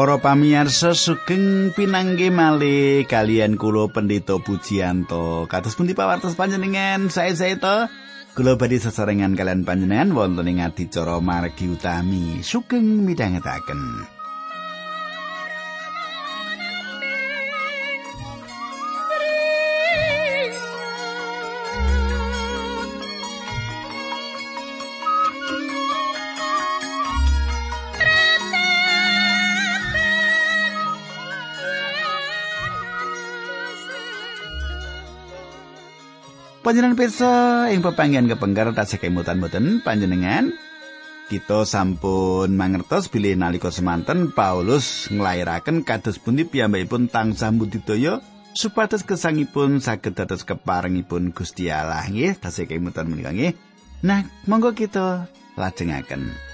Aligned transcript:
Para 0.00 0.16
pamirsa 0.16 0.96
sugeng 0.96 1.76
pinangge 1.76 2.32
malih 2.32 3.04
kalian 3.04 3.60
kula 3.60 3.92
Pendeta 3.92 4.40
Pujianto. 4.40 5.44
Kados 5.44 5.76
pundi 5.76 5.92
pawartos 5.92 6.40
panjenengan? 6.40 7.12
Sae-sae 7.12 7.60
to. 7.60 7.84
Kula 8.32 8.56
badhe 8.56 8.80
sesarengan 8.80 9.36
kalian 9.36 9.68
panjenengan 9.68 10.16
wonten 10.16 10.48
ing 10.48 10.64
adicara 10.64 11.20
margi 11.20 11.68
utami. 11.68 12.40
Sugeng 12.40 13.04
midhangetaken. 13.04 14.19
Panjenengan 36.70 36.94
pirsa 36.94 37.66
ing 37.74 37.82
pepanggihan 37.82 38.30
kepengker 38.30 38.70
tasih 38.70 39.02
kemutan 39.02 39.42
boten 39.42 39.82
panjenengan 39.82 40.54
kita 41.26 41.66
sampun 41.66 42.54
mangertos 42.54 43.10
bilih 43.10 43.34
nalika 43.34 43.74
semanten 43.74 44.30
Paulus 44.30 45.10
nglairaken 45.10 45.82
kados 45.82 46.22
pundi 46.22 46.46
piyambakipun 46.46 47.10
tansah 47.10 47.50
budidaya 47.50 48.22
supados 48.54 49.02
kesangipun 49.02 49.82
saged 49.82 50.14
dados 50.14 50.46
keparengipun 50.46 51.34
Gusti 51.34 51.74
Allah 51.74 52.06
nggih 52.06 52.38
tasih 52.38 52.70
kemutan 52.70 53.10
menika 53.10 53.34
nggih. 53.34 53.58
Nah, 54.06 54.22
monggo 54.46 54.70
kita 54.70 55.26
lajengaken. 55.58 56.49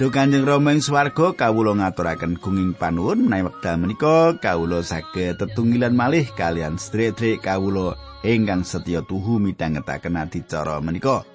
Duh 0.00 0.08
Kanjeng 0.08 0.48
Rama 0.48 0.72
ing 0.72 0.80
swarga 0.80 1.36
kawula 1.36 1.76
ngaturaken 1.76 2.40
gunging 2.40 2.72
panuwun 2.72 3.28
menawi 3.28 3.52
wekdal 3.52 3.76
menika 3.76 4.32
kawula 4.40 4.80
saged 4.80 5.36
tetunggilan 5.36 5.92
malih 5.92 6.24
kalian 6.24 6.80
sedherek 6.80 7.44
kawula 7.44 8.00
ingkang 8.24 8.64
setya 8.64 9.04
tuhu 9.04 9.36
midhangetaken 9.36 10.16
adicara 10.16 10.80
menika. 10.80 11.28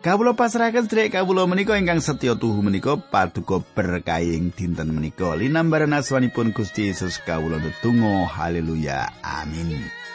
Kawula 0.00 0.32
pasrahaken 0.32 0.88
sedherek 0.88 1.12
kawula 1.12 1.44
menika 1.44 1.76
ingkang 1.76 2.00
setya 2.00 2.40
tuhu 2.40 2.64
menika 2.64 2.96
paduka 2.96 3.60
berkahing 3.76 4.48
dinten 4.48 4.96
menika 4.96 5.36
linambaran 5.36 5.92
asmanipun 5.92 6.56
Gusti 6.56 6.88
Yesus 6.88 7.20
kawula 7.20 7.60
ndedonga 7.60 8.32
haleluya 8.32 9.12
amin. 9.20 10.05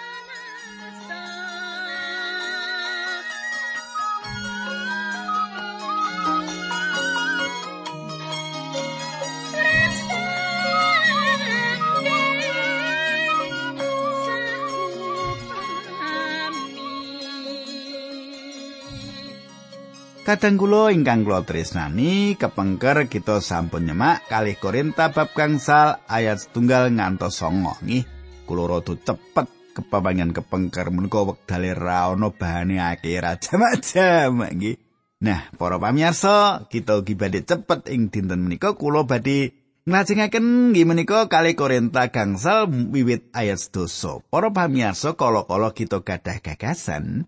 Kadang 20.31 20.55
kula 20.55 20.95
ingkang 20.95 21.27
kula 21.27 21.43
tresnani 21.43 22.39
kepengker 22.39 23.11
kita 23.11 23.43
sampun 23.43 23.83
nyemak 23.83 24.31
kalih 24.31 24.55
Korinta 24.55 25.11
bab 25.11 25.27
gangsal 25.35 25.99
ayat 26.07 26.39
setunggal 26.39 26.87
ngantos 26.87 27.35
songo 27.35 27.75
nggih. 27.83 28.07
Kula 28.47 28.63
rada 28.63 28.95
cepet 28.95 29.75
kepabangan 29.75 30.31
kepengker 30.31 30.87
menika 30.87 31.27
wektale 31.27 31.75
ra 31.75 32.15
ana 32.15 32.31
bahane 32.31 32.79
akeh 32.79 33.19
ra 33.19 33.35
jamak-jamak 33.35 34.55
nggih. 34.55 34.79
Nah, 35.19 35.51
para 35.59 35.75
pamirsa, 35.75 36.63
kita 36.71 37.03
ugi 37.03 37.19
badhe 37.19 37.43
cepet 37.43 37.91
ing 37.91 38.07
dinten 38.07 38.39
menika 38.39 38.71
kula 38.79 39.03
badhe 39.03 39.51
nglajengaken 39.83 40.71
nggih 40.71 40.87
menika 40.87 41.27
kalih 41.27 41.59
Korinta 41.59 42.07
gangsal 42.07 42.71
wiwit 42.71 43.35
ayat 43.35 43.59
doso. 43.67 44.23
Para 44.31 44.47
pamirsa, 44.47 45.11
kala-kala 45.11 45.75
kita 45.75 45.99
gadah 45.99 46.39
gagasan 46.39 47.27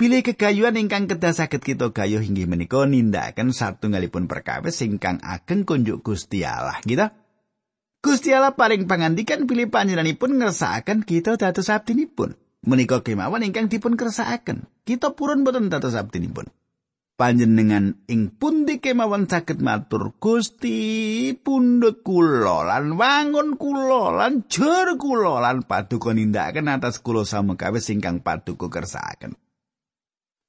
Pilih 0.00 0.24
kegayuan 0.24 0.74
ingkang 0.80 1.04
kedah 1.04 1.36
saged 1.36 1.62
kita 1.62 1.92
gayuh 1.92 2.24
inggih 2.24 2.48
menika 2.48 2.82
nindakaken 2.82 3.52
satunggalipun 3.52 4.24
perkawis 4.24 4.80
ingkang 4.82 5.20
ageng 5.20 5.68
kunjuk 5.68 6.00
Gusti 6.00 6.42
Allah. 6.42 6.80
Gitu? 6.82 7.06
Gusti 8.02 8.34
Allah 8.34 8.58
paling 8.58 8.90
pangandikan 8.90 9.46
pilih 9.46 9.70
panjenenganipun 9.70 10.40
ngersakaken 10.42 11.06
kita 11.06 11.38
dados 11.38 11.70
abdinipun. 11.70 12.34
Menika 12.66 13.02
kemawon 13.02 13.46
ingkang 13.46 13.70
dipun 13.70 13.94
kersakaken. 13.94 14.66
Kita 14.82 15.14
purun 15.14 15.46
boten 15.46 15.70
dados 15.70 15.94
abdinipun. 15.94 16.50
Panjenengan 17.12 18.02
ing 18.10 18.34
pundi 18.34 18.82
kemawon 18.82 19.30
saged 19.30 19.62
matur 19.62 20.18
Gusti 20.18 21.30
pundhut 21.36 22.02
kula 22.02 22.66
lan 22.66 22.98
wangun 22.98 23.54
kula 23.54 24.18
lan 24.18 24.50
jur 24.50 24.98
kula 24.98 25.38
lan 25.38 25.62
paduka 25.62 26.10
nindakaken 26.10 26.72
atas 26.72 26.98
kula 26.98 27.22
samekawis 27.22 27.92
ingkang 27.94 28.18
paduka 28.24 28.66
kersakaken. 28.66 29.38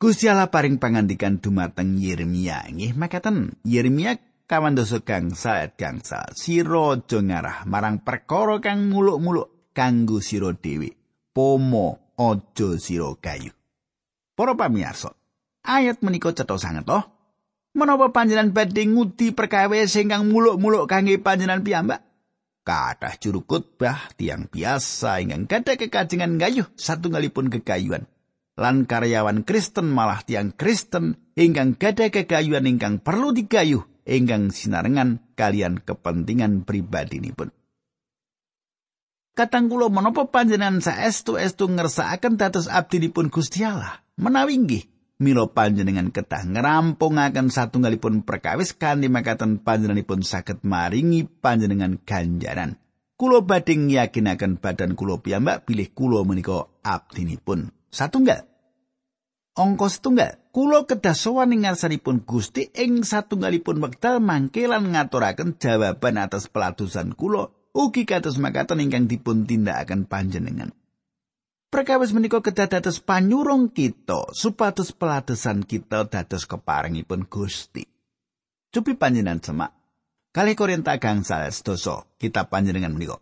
Gusti 0.04 0.28
Allah 0.28 0.52
paring 0.52 0.84
pangandikan 0.84 1.40
dumateng 1.40 1.96
Yeremia. 1.96 2.68
Nggih 2.68 2.92
makaten 2.92 3.56
Yeremia 3.64 4.20
kawandosa 4.52 5.00
gangsa 5.00 5.64
et 5.64 5.80
gangsa 5.80 6.28
sira 6.36 7.00
aja 7.00 7.24
ngarah 7.24 7.64
marang 7.64 8.04
perkara 8.04 8.60
kang 8.60 8.92
muluk-muluk 8.92 9.72
kanggo 9.72 10.20
sira 10.20 10.52
dhewe. 10.52 10.92
Pomo 11.32 12.12
aja 12.20 12.76
sira 12.76 13.16
kayu 13.16 13.56
Para 14.36 14.60
pamirsa 14.60 15.16
ayat 15.64 16.04
menika 16.04 16.36
cetha 16.36 16.60
sanget 16.60 16.84
to 16.84 17.00
menapa 17.72 18.12
panjenengan 18.12 18.52
badhe 18.52 18.84
ngudi 18.84 19.32
perkawis 19.32 19.96
ingkang 19.96 20.28
muluk-muluk 20.28 20.84
kangge 20.84 21.16
panjenengan 21.16 21.64
piyambak? 21.64 22.04
Kathah 22.68 23.16
juru 23.24 23.48
khotbah 23.48 24.12
tiang 24.20 24.52
biasa 24.52 25.24
ingkang 25.24 25.48
gadah 25.48 25.80
kekajengan 25.80 26.36
gayuh 26.36 26.68
satunggalipun 26.76 27.48
kekayuan 27.48 28.04
lan 28.54 28.86
karyawan 28.86 29.42
Kristen 29.46 29.90
malah 29.90 30.22
tiang 30.22 30.54
Kristen 30.54 31.18
ingkang 31.34 31.78
gada 31.78 32.10
kegayuan 32.14 32.70
ingkang 32.70 33.02
perlu 33.02 33.34
digayuh 33.34 33.82
ingkang 34.06 34.54
sinarengan 34.54 35.34
kalian 35.34 35.82
kepentingan 35.82 36.68
pribadi 36.68 37.24
ini 37.24 37.32
pun. 37.34 37.50
Katang 39.34 39.66
kula 39.66 39.90
menapa 39.90 40.30
panjenengan 40.30 40.78
saestu-estu 40.78 41.66
ngersakaken 41.66 42.38
dados 42.38 42.70
abdinipun 42.70 43.34
Gusti 43.34 43.66
Allah? 43.66 44.06
Menawi 44.14 44.62
nggih, 44.62 44.84
mila 45.26 45.50
panjenengan 45.50 46.14
ketah 46.14 46.46
ngrampungaken 46.46 47.50
satunggalipun 47.50 48.22
perkawis 48.22 48.78
kanthi 48.78 49.10
makaten 49.10 49.58
panjenenganipun 49.58 50.22
saged 50.22 50.62
maringi 50.62 51.26
panjenengan 51.26 51.98
ganjaran. 52.06 52.78
Kulo 53.18 53.42
badhe 53.42 53.74
yakinaken 53.74 54.62
badan 54.62 54.94
kulo 54.94 55.18
piyambak 55.18 55.66
pilih 55.66 55.90
kulo 55.98 56.22
menika 56.22 56.70
abdinipun. 56.86 57.74
Satunggal. 57.94 58.50
Angka 59.54 59.86
setunggal, 59.86 60.42
kula 60.50 60.90
kedah 60.90 61.14
sowan 61.14 61.54
ing 61.54 61.70
ngarsanipun 61.70 62.26
Gusti 62.26 62.74
ing 62.74 63.06
satunggalipun 63.06 63.78
wekdal 63.86 64.18
mangke 64.18 64.66
lan 64.66 64.98
ngaturaken 64.98 65.62
jawaban 65.62 66.18
atas 66.18 66.50
peladusan 66.50 67.14
kula 67.14 67.54
ugi 67.70 68.10
kados 68.10 68.42
makaten 68.42 68.82
ingkang 68.82 69.06
dipun 69.06 69.46
tindakaken 69.46 70.10
panjenengan. 70.10 70.74
Perkawis 71.70 72.18
menika 72.18 72.42
kedah 72.42 72.66
dados 72.66 72.98
panyurung 72.98 73.70
kita 73.70 74.34
supados 74.34 74.90
peladusan 74.90 75.62
kita 75.62 76.10
dados 76.10 76.50
keparengipun 76.50 77.30
Gusti. 77.30 77.86
Cupi 78.74 78.98
panjenengan 78.98 79.38
semak. 79.38 79.72
Kali 80.34 80.58
Korinta 80.58 80.98
gangsal 80.98 81.46
sedasa 81.54 82.10
kitab 82.18 82.50
panjenengan 82.50 82.98
menika. 82.98 83.22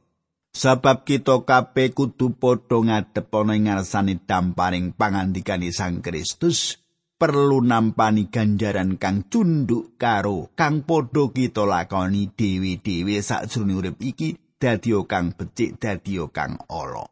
Sebab 0.51 1.07
kita 1.07 1.48
kabeh 1.48 1.95
kudu 1.95 2.36
padha 2.36 2.83
ngadep 2.83 3.31
ana 3.31 3.56
ing 3.56 3.71
ngarsane 3.71 4.19
damparing 4.19 4.92
pangandikane 4.92 5.71
Sang 5.71 6.03
Kristus 6.03 6.75
perlu 7.15 7.63
nampani 7.63 8.27
ganjaran 8.27 9.00
kang 9.00 9.31
cunduk 9.31 9.95
karo 9.95 10.51
kang 10.59 10.83
padha 10.83 11.31
kita 11.31 11.63
lakoni 11.63 12.36
dewi-dewi 12.36 13.24
sakjroning 13.24 13.80
urip 13.80 13.98
iki 14.03 14.36
dadi 14.59 14.92
kang 15.07 15.31
becik 15.31 15.80
dadi 15.80 16.19
kang 16.36 16.59
ala. 16.68 17.07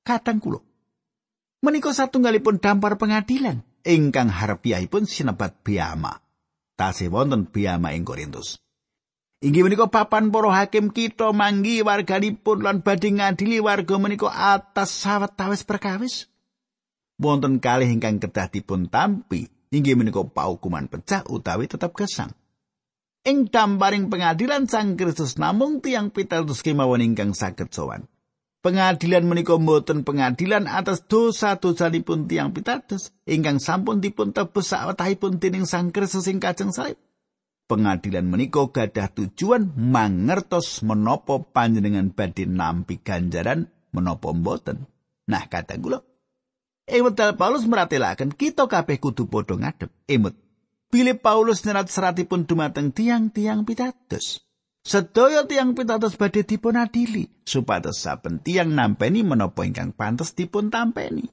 Katang 0.00 0.40
kula. 0.40 0.64
Menika 1.60 1.92
satunggalipun 1.92 2.64
dampar 2.64 2.96
pengadilan 2.96 3.60
ingkang 3.84 4.32
harfiahipun 4.32 5.04
sinebat 5.04 5.60
biama. 5.60 6.24
Tasih 6.80 7.12
wonten 7.12 7.44
biama 7.44 7.92
ing 7.92 8.08
Korintus. 8.08 8.56
Inggih 9.40 9.64
menika 9.64 9.88
papan 9.88 10.28
para 10.28 10.52
hakim 10.52 10.92
kita 10.92 11.32
manggi 11.32 11.80
warganipun 11.80 12.60
lan 12.60 12.84
badhe 12.84 13.08
ngadili 13.08 13.56
warga 13.56 13.96
menika 13.96 14.28
atas 14.28 14.92
sawetawis 15.00 15.64
perkawis. 15.64 16.28
Wonten 17.16 17.56
kalih 17.56 17.88
ingkang 17.88 18.20
kedah 18.20 18.52
dipun 18.52 18.92
tampi, 18.92 19.48
inggih 19.72 19.96
menika 19.96 20.20
paukuman 20.28 20.92
pecah 20.92 21.24
utawi 21.24 21.72
tetap 21.72 21.96
gesang. 21.96 22.36
Ing 23.24 23.48
damparing 23.48 24.12
pengadilan 24.12 24.68
Sang 24.68 25.00
Kristus 25.00 25.40
namung 25.40 25.80
tiang 25.80 26.12
pitados 26.12 26.60
kemawon 26.60 27.00
ingkang 27.00 27.32
saged 27.32 27.72
sowan. 27.72 28.04
Pengadilan 28.60 29.24
menika 29.24 29.56
mboten 29.56 30.04
pengadilan 30.04 30.68
atas 30.68 31.08
dosa-dosanipun 31.08 32.28
tiang 32.28 32.52
pitados 32.52 33.08
ingkang 33.24 33.56
sampun 33.56 34.04
dipun 34.04 34.36
tebus 34.36 34.68
sawetahipun 34.68 35.40
dening 35.40 35.64
Sang 35.64 35.96
Kristus 35.96 36.28
ing 36.28 36.44
kajeng 36.44 36.76
salib. 36.76 37.00
Pengadilan 37.70 38.26
menika 38.26 38.66
gadah 38.66 39.14
tujuan 39.14 39.70
mangertos 39.78 40.82
menapa 40.82 41.38
panjenengan 41.38 42.10
badhe 42.10 42.50
nampi 42.50 42.98
ganjaran 42.98 43.70
menapa 43.94 44.34
mboten. 44.34 44.90
Nah, 45.30 45.46
kata 45.46 45.78
kula 45.78 46.02
Emut 46.90 47.14
Paulus 47.14 47.70
meratelaken 47.70 48.34
kita 48.34 48.66
kabeh 48.66 48.98
kudu 48.98 49.30
padha 49.30 49.54
ngadep. 49.54 49.94
Emut. 50.10 50.34
Bilih 50.90 51.22
Paulus 51.22 51.62
nyerat 51.62 51.86
seratipun 51.86 52.50
dumateng 52.50 52.90
tiang-tiang 52.90 53.62
pitados. 53.62 54.42
Sedaya 54.82 55.46
tiang 55.46 55.78
pitados 55.78 56.18
badhe 56.18 56.42
dipun 56.42 56.74
adili 56.74 57.30
supados 57.46 58.02
saben 58.02 58.42
tiang 58.42 58.74
nampeni 58.74 59.22
menapa 59.22 59.62
ingkang 59.62 59.94
pantes 59.94 60.34
dipun 60.34 60.66
tampeni. 60.66 61.30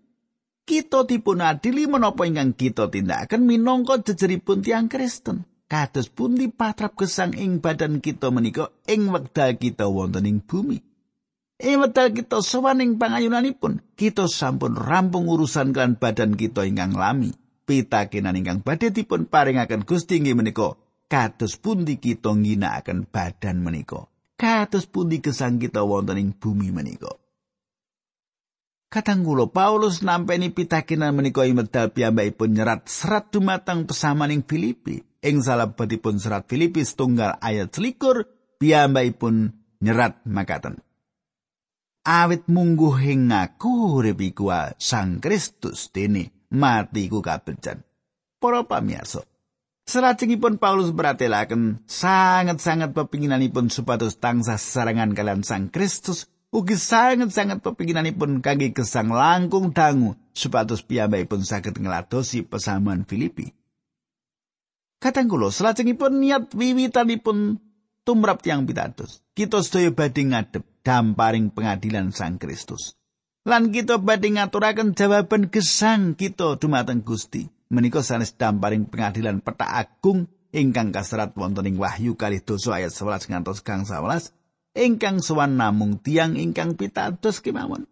Kita 0.61 1.09
dipun 1.09 1.41
adili 1.41 1.89
menapa 1.89 2.29
ingkang 2.29 2.53
kita 2.53 2.93
tindakaken 2.93 3.49
minangka 3.49 3.97
jejeripun 4.05 4.61
tiang 4.61 4.85
Kristen. 4.85 5.41
Kados 5.67 6.07
pundi 6.07 6.47
patrap 6.47 6.95
gesang 6.95 7.35
ing 7.35 7.59
badan 7.59 7.99
kita 7.99 8.31
menika 8.31 8.71
ing 8.87 9.11
wekdal 9.11 9.59
kita 9.59 9.91
wonten 9.91 10.23
ing 10.23 10.39
bumi. 10.39 10.79
Ing 11.59 11.75
wekdal 11.83 12.15
kita 12.15 12.39
sowan 12.39 12.79
ing 12.79 12.95
pangayunanipun, 12.95 13.83
kita 13.99 14.31
sampun 14.31 14.79
rampung 14.79 15.27
urusan 15.27 15.75
kan 15.75 15.99
badan 15.99 16.39
kita 16.39 16.63
ingkang 16.63 16.95
lami. 16.95 17.35
Pitakenan 17.67 18.39
ingkang 18.39 18.63
badhe 18.63 18.95
dipun 18.95 19.27
paringaken 19.27 19.83
Gusti 19.83 20.23
inggih 20.23 20.39
menika 20.39 20.79
kados 21.11 21.59
pundi 21.59 21.99
kita 21.99 22.31
ngginakaken 22.31 23.11
badan 23.11 23.59
menika. 23.59 24.07
Kados 24.39 24.87
pundi 24.87 25.19
gesang 25.19 25.59
kita 25.59 25.83
wonten 25.83 26.15
ing 26.15 26.31
bumi 26.31 26.71
menika. 26.71 27.11
Katanggulo 28.87 29.51
Paulus 29.51 29.99
nampeni 29.99 30.47
pitakenan 30.47 31.11
menika 31.11 31.43
ing 31.43 31.59
medal 31.59 31.91
piyambakipun 31.91 32.55
nyerat 32.55 32.87
serat 32.87 33.27
dumateng 33.35 33.83
pesamaning 33.83 34.47
Filipi. 34.47 35.06
Ing 35.21 35.41
salebetipun 35.41 36.21
serat 36.21 36.45
Filipi 36.45 36.85
tunggal 36.85 37.37
ayat 37.41 37.73
selikur 37.73 38.27
piyambakipun 38.61 39.53
nyerat 39.81 40.21
makaten. 40.25 40.81
Awit 42.07 42.47
mungguh 42.47 42.95
ing 43.03 43.35
aku 43.35 43.99
urip 43.99 44.23
iku 44.23 44.47
Sang 44.79 45.19
Kristus 45.19 45.91
dene 45.91 46.47
mati 46.55 47.11
ku 47.11 47.19
kabejan. 47.19 47.83
Para 48.39 48.63
pamirsa, 48.63 49.27
Selajengipun 49.87 50.59
Paulus 50.59 50.91
beratelaken 50.91 51.79
sangat-sangat 51.87 52.91
pepinginanipun 52.91 53.71
supados 53.71 54.19
tangsa 54.19 54.59
sesarangan 54.59 55.15
kalian 55.15 55.47
Sang 55.47 55.71
Kristus 55.71 56.27
ugi 56.51 56.75
sangat-sangat 56.75 57.63
pepinginanipun 57.63 58.43
kangge 58.43 58.75
gesang 58.75 59.15
langkung 59.15 59.71
dangu 59.71 60.19
supados 60.35 60.83
piyambakipun 60.83 61.39
saged 61.39 61.79
ngladosi 61.79 62.43
pesamuan 62.43 63.07
Filipi. 63.07 63.55
Kadang 64.97 65.29
kula 65.29 65.53
salajengipun 65.53 66.17
niat 66.17 66.57
wiwitanipun 66.57 67.61
tumrap 68.01 68.41
tiang 68.41 68.65
pitados. 68.65 69.21
Kita 69.37 69.61
sedaya 69.61 69.93
badhe 69.93 70.25
ngadep 70.25 70.65
damparing 70.81 71.53
pengadilan 71.53 72.09
Sang 72.09 72.41
Kristus. 72.41 72.97
Lan 73.45 73.69
kita 73.69 74.01
badhe 74.01 74.33
ngaturaken 74.33 74.97
jawaban 74.97 75.53
gesang 75.53 76.17
kita 76.17 76.57
dumateng 76.57 77.05
Gusti. 77.05 77.45
Menika 77.69 78.01
sanes 78.01 78.33
damparing 78.33 78.89
pengadilan 78.89 79.43
peta 79.43 79.69
agung 79.69 80.25
ingkang 80.49 80.89
kaserat 80.89 81.35
wonten 81.37 81.67
ing 81.67 81.77
Wahyu 81.77 82.17
kalih 82.17 82.41
dosa 82.41 82.79
ayat 82.79 82.95
11 82.95 83.27
ngantos 83.29 83.59
kang 83.61 83.83
11 83.83 84.33
ingkang 84.73 85.19
sowan 85.19 85.59
namung 85.59 86.01
tiang 86.01 86.39
ingkang 86.39 86.73
pitados 86.73 87.43
kemawon. 87.43 87.85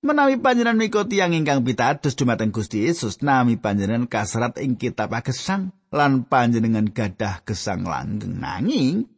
Menawi 0.00 0.40
panjenengan 0.40 0.80
menika 0.80 1.04
tiyang 1.04 1.36
ingkang 1.36 1.60
pitados 1.60 2.16
dumateng 2.16 2.50
Gusti 2.50 2.88
Yesus, 2.88 3.20
nami 3.20 3.60
panjenengan 3.60 4.08
kaserat 4.08 4.56
ing 4.56 4.80
kitab 4.80 5.12
gesang 5.20 5.76
lan 5.90 6.22
panjenengan 6.30 6.86
gadah 6.94 7.42
gesang 7.42 7.82
langgeng 7.82 8.38
nanging 8.38 9.10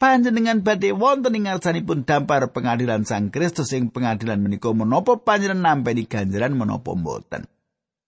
panjenengan 0.00 0.62
badhe 0.64 0.96
wonten 0.96 1.36
ing 1.36 1.44
ngarsanipun 1.50 2.08
dampar 2.08 2.54
pengadilan 2.54 3.04
Sang 3.04 3.28
Kristus 3.28 3.74
ing 3.76 3.92
pengadilan 3.92 4.40
menika 4.40 4.72
menapa 4.72 5.20
panjenengan 5.20 5.84
nampi 5.84 6.08
ganjaran 6.08 6.56
menapa 6.56 6.96
mboten. 6.96 7.44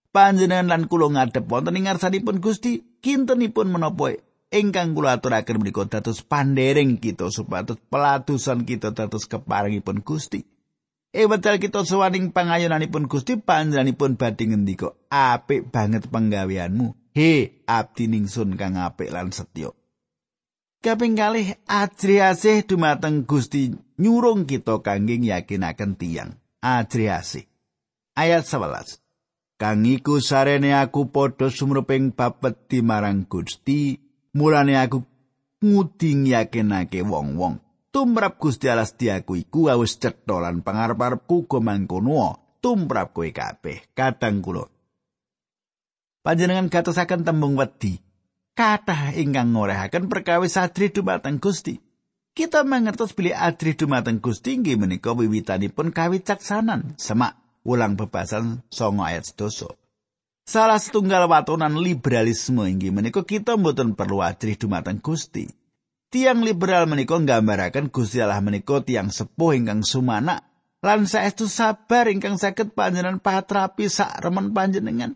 Panjenengan 0.09 0.71
lan 0.71 0.83
kula 0.89 1.13
ngadep 1.13 1.45
wonten 1.45 1.77
ing 1.77 1.85
ngarsanipun 1.85 2.41
Gusti, 2.41 2.81
kintenipun 3.03 3.69
menapa 3.69 4.17
ingkang 4.49 4.97
kula 4.97 5.21
aturaken 5.21 5.61
menika 5.61 5.85
dados 5.85 6.25
pandering 6.25 6.97
kita 6.97 7.29
supados 7.29 7.77
pelatusan 7.91 8.65
kita 8.65 8.95
dados 8.95 9.29
keparingipun 9.29 10.01
Gusti. 10.01 10.47
E 11.13 11.29
wedal 11.29 11.61
kita 11.61 11.85
sowaning 11.85 12.33
pangayunanipun 12.33 13.05
Gusti 13.05 13.37
panjenenganipun 13.37 14.17
badhe 14.17 14.49
ngendika, 14.49 14.97
"Apik 15.13 15.69
banget 15.69 16.09
penggaweanmu. 16.09 17.02
He, 17.13 17.63
abdi 17.69 18.09
ningsun 18.09 18.57
kang 18.57 18.75
apik 18.77 19.13
lan 19.13 19.29
setya." 19.29 19.71
Kaping 20.83 21.15
kalih 21.15 21.55
ajriasih 21.63 22.67
dumateng 22.67 23.23
Gusti 23.23 23.71
nyurung 24.01 24.43
kita 24.43 24.83
kangge 24.83 25.15
yakinaken 25.15 25.95
tiyang. 25.95 26.35
Ajriasih. 26.59 27.47
Ayat 28.19 28.43
11. 28.43 28.99
Kang 29.55 29.87
iku 29.87 30.19
sarene 30.19 30.75
aku 30.75 31.07
padha 31.07 31.47
sumruping 31.47 32.11
babet 32.11 32.67
marang 32.83 33.23
Gusti, 33.31 33.95
mulane 34.35 34.75
aku 34.75 34.99
nguding 35.63 36.27
yakinake 36.27 36.99
wong-wong. 36.99 37.63
tumrap 37.93 38.41
Gusti 38.41 38.65
Allah 38.73 38.89
setiaku 38.89 39.37
iku 39.37 39.69
awis 39.69 40.01
cetha 40.01 40.41
lan 40.41 40.65
pangarep-arepku 40.65 41.45
uga 41.45 41.61
mangkono 41.61 42.57
tumrap 42.57 43.13
kowe 43.13 43.29
kabeh 43.29 43.93
kadang 43.93 44.41
kula 44.41 44.65
panjenengan 46.23 46.71
gatosaken 46.71 47.27
tembung 47.27 47.59
wedi 47.59 47.99
kathah 48.55 49.11
ingkang 49.13 49.51
ngorehaken 49.51 50.07
perkawis 50.07 50.55
adri 50.55 50.89
dumateng 50.89 51.37
Gusti 51.43 51.77
kita 52.33 52.63
mangertos 52.63 53.11
bilih 53.13 53.35
adri 53.35 53.75
dumateng 53.75 54.23
Gusti 54.23 54.55
inggih 54.55 54.79
menika 54.79 55.11
wiwitanipun 55.11 55.91
kawicaksanan 55.91 56.95
semak 56.95 57.37
ulang 57.67 57.99
bebasan 57.99 58.63
songo 58.71 59.03
ayat 59.03 59.27
doso 59.35 59.77
Salah 60.43 60.75
setunggal 60.75 61.31
watonan 61.31 61.79
liberalisme 61.79 62.67
inggih 62.67 62.91
menika 62.91 63.23
kita 63.23 63.55
mboten 63.55 63.95
perlu 63.95 64.19
adri 64.19 64.59
dumateng 64.59 64.99
Gusti. 64.99 65.47
Tiang 66.11 66.43
liberal 66.43 66.83
menika 66.83 67.15
nggambaraken 67.15 67.87
Gusti 67.87 68.19
Allah 68.19 68.43
menika 68.43 68.83
tiang 68.83 69.07
sepuh 69.07 69.55
ingkang 69.55 69.87
sumana 69.87 70.43
lan 70.83 71.07
saestu 71.07 71.47
sabar 71.47 72.11
ingkang 72.11 72.35
saged 72.35 72.75
panjenengan 72.75 73.23
patrapi 73.23 73.87
sak 73.87 74.19
remen 74.19 74.51
panjenengan. 74.51 75.15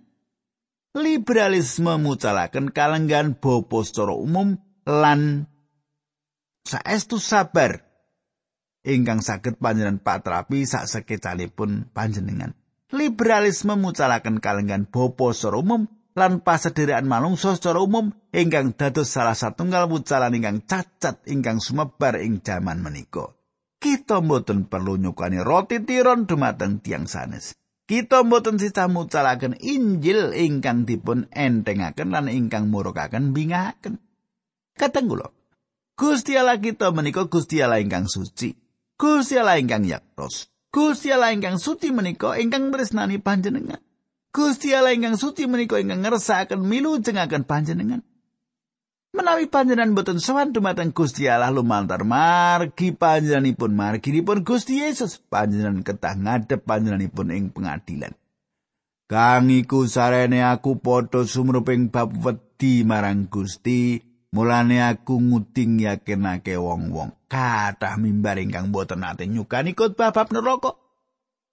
Liberalisme 0.98 2.02
mucalaken 2.02 2.74
kalenggan 2.74 3.38
bapa 3.38 3.86
secara 3.86 4.18
umum 4.18 4.58
lan 4.90 5.46
saestu 6.66 7.22
sabar 7.22 7.86
ingkang 8.82 9.22
saged 9.22 9.62
panjenengan 9.62 10.02
patrapi 10.02 10.66
sak 10.66 10.90
sekecalipun 10.90 11.94
panjenengan. 11.94 12.58
Liberalisme 12.90 13.78
mucalaken 13.78 14.42
kalenggan 14.42 14.90
bapa 14.90 15.38
secara 15.38 15.62
umum 15.62 15.86
lan 16.18 16.42
pasederekan 16.42 17.06
manungsa 17.06 17.54
secara 17.54 17.78
umum 17.78 18.10
ingkang 18.34 18.74
dados 18.74 19.14
salah 19.14 19.38
satunggal 19.38 19.86
wucalan 19.86 20.34
ingkang 20.34 20.66
cacat 20.66 21.22
ingkang 21.30 21.62
sumebar 21.62 22.18
ing 22.18 22.42
jaman 22.42 22.82
menika. 22.82 23.38
Kita 23.78 24.26
mboten 24.26 24.66
perlu 24.66 24.98
nyukani 24.98 25.46
roti 25.46 25.78
tiron 25.78 26.26
dumateng 26.26 26.82
tiang 26.82 27.06
sanes. 27.06 27.54
Kita 27.88 28.28
mboten 28.28 28.60
sisa 28.60 28.92
mucalaken 28.92 29.56
Injil 29.64 30.36
ingkang 30.36 30.84
dipun 30.84 31.32
entengaken 31.32 32.12
lan 32.12 32.28
ingkang 32.28 32.68
murukaken 32.68 33.32
bingaken. 33.32 34.04
Kateng 34.76 35.08
kula, 35.08 35.32
Gusti 35.96 36.36
Allah 36.36 36.60
kita 36.60 36.92
menika 36.92 37.26
Gusti 37.32 37.64
Allah 37.64 37.80
ingkang 37.80 38.12
suci. 38.12 38.54
Gusti 39.00 39.40
Allah 39.40 39.56
ingkang 39.56 39.88
yaktos. 39.88 40.52
Gusti 40.68 41.16
Allah 41.16 41.32
ingkang 41.32 41.58
suci 41.58 41.96
menika 41.96 42.36
ingkang 42.36 42.76
tresnani 42.76 43.24
panjenengan. 43.24 43.80
Gusti 44.36 44.76
Allah 44.76 44.92
ingkang 44.92 45.16
suci 45.16 45.48
menika 45.48 45.80
ingkang 45.80 46.04
ngersakaken 46.04 46.60
milu 46.60 47.00
jengaken 47.00 47.48
panjenengan. 47.48 48.04
Menawi 49.16 49.48
panjenengan 49.48 49.96
boten 49.96 50.20
sowan 50.20 50.52
dumateng 50.52 50.92
Gusti 50.92 51.32
Allah 51.32 51.48
lumantar 51.48 52.04
margi 52.04 52.92
panjenenganipun 52.92 53.72
marginipun 53.72 54.44
Gusti 54.44 54.84
Yesus 54.84 55.24
panjenengan 55.32 55.80
ketah 55.80 56.20
ngadep 56.20 56.68
panjenenganipun 56.68 57.32
ing 57.32 57.48
pengadilan. 57.56 58.12
Kang 59.08 59.48
iku 59.48 59.88
sarene 59.88 60.44
aku 60.44 60.84
padha 60.84 61.24
sumruping 61.24 61.88
bab 61.88 62.12
wedi 62.20 62.84
marang 62.84 63.32
Gusti, 63.32 64.04
mulane 64.36 64.84
aku 64.84 65.16
nguting 65.16 65.88
yakinake 65.88 66.60
wong-wong. 66.60 67.16
Kathah 67.32 67.96
mimbar 67.96 68.36
ingkang 68.44 68.76
boten 68.76 69.08
nate 69.08 69.24
nyukani 69.24 69.72
khotbah 69.72 70.12
bab 70.12 70.28
neraka. 70.36 70.76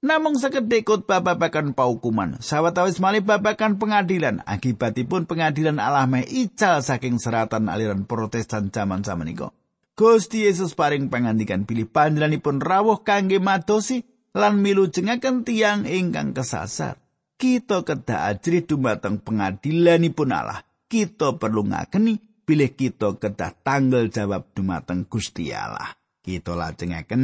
Namung 0.04 0.37
khotbah 0.37 1.25
babakan 1.25 1.73
paukuman, 1.73 2.37
sawetawis 2.37 3.00
malih 3.00 3.25
babakan 3.25 3.80
pengadilan, 3.80 4.44
akibatipun 4.44 5.25
pengadilan 5.25 5.80
Allah 5.80 6.04
meh 6.04 6.28
ical 6.28 6.84
saking 6.84 7.16
seratan 7.16 7.73
aliran 7.73 8.04
Protestan 8.04 8.68
zaman 8.68 9.00
samenika. 9.00 9.49
Gusti 9.96 10.44
Yesus 10.44 10.76
paring 10.76 11.08
pangandikan 11.08 11.64
pilih 11.64 11.88
panjenenganipun 11.88 12.61
rawuh 12.61 13.00
kangge 13.00 13.40
madosi 13.40 14.04
lan 14.37 14.61
milu 14.61 14.92
jengaken 14.92 15.40
tiang 15.40 15.88
ingkang 15.88 16.37
kesasar. 16.37 17.00
Kita 17.40 17.80
kedah 17.80 18.28
ajri 18.28 18.61
dumateng 18.61 19.25
pengadilanipun 19.25 20.37
Allah. 20.37 20.68
Kita 20.84 21.40
perlu 21.40 21.64
ngakeni 21.64 22.44
bilih 22.44 22.76
kita 22.76 23.16
kedah 23.16 23.56
tanggal 23.64 24.12
jawab 24.12 24.52
dumateng 24.52 25.08
Gusti 25.08 25.49
Allah. 25.49 25.96
Kita 26.20 26.52
lajengaken 26.52 27.23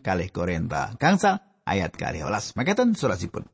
kalih 0.00 0.32
Korinta 0.32 0.96
gangsal 0.96 1.51
ayat 1.66 1.94
kalih 1.94 2.26
olas. 2.28 2.54
Makaten 2.54 2.94
surasipun. 2.94 3.46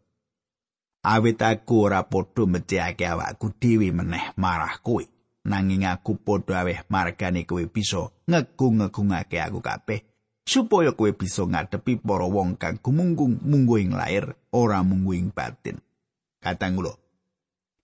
Awit 1.07 1.41
aku 1.41 1.89
ora 1.89 2.05
padha 2.05 2.45
mecihake 2.45 3.07
awakku 3.07 3.55
dhewe 3.57 3.95
meneh 3.95 4.35
marah 4.37 4.83
kowe. 4.83 5.05
Nanging 5.49 5.87
aku 5.87 6.19
padha 6.19 6.67
aweh 6.67 6.85
margane 6.91 7.47
kowe 7.47 7.63
bisa 7.71 8.11
ngegung-ngegungake 8.27 9.39
aku 9.41 9.63
kabeh 9.63 10.01
supaya 10.49 10.97
kowe 10.97 11.13
bisa 11.13 11.45
ngadepi 11.45 12.01
para 12.01 12.25
wong 12.25 12.57
kang 12.57 12.81
gumunggung 12.81 13.37
munggo 13.45 13.77
ing 13.77 13.93
lair 13.93 14.33
ora 14.57 14.81
munggo 14.81 15.13
ing 15.13 15.29
batin. 15.29 15.77
Katang 16.41 16.81
kula. 16.81 16.97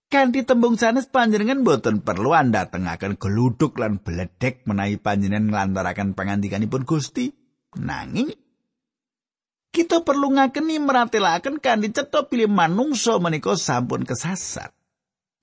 Kanthi 0.09 0.45
tembung 0.45 0.77
sanes 0.77 1.09
panjenengan 1.09 1.65
boten 1.65 2.01
perlu 2.01 2.33
anda 2.33 2.69
tengaken 2.69 3.17
geluduk 3.17 3.77
lan 3.77 4.01
bledek 4.01 4.65
menawi 4.65 5.01
panjenengan 5.01 5.49
nglantaraken 5.49 6.17
pangandikanipun 6.17 6.85
Gusti. 6.85 7.29
Nanging 7.75 8.31
kita 9.75 10.07
perlu 10.07 10.31
ngakeni 10.39 10.79
meratelaken 10.79 11.59
kanthi 11.59 11.91
cetha 11.91 12.23
pilih 12.31 12.47
manungsa 12.47 13.19
menika 13.19 13.59
sampun 13.59 14.07
kesasar. 14.07 14.71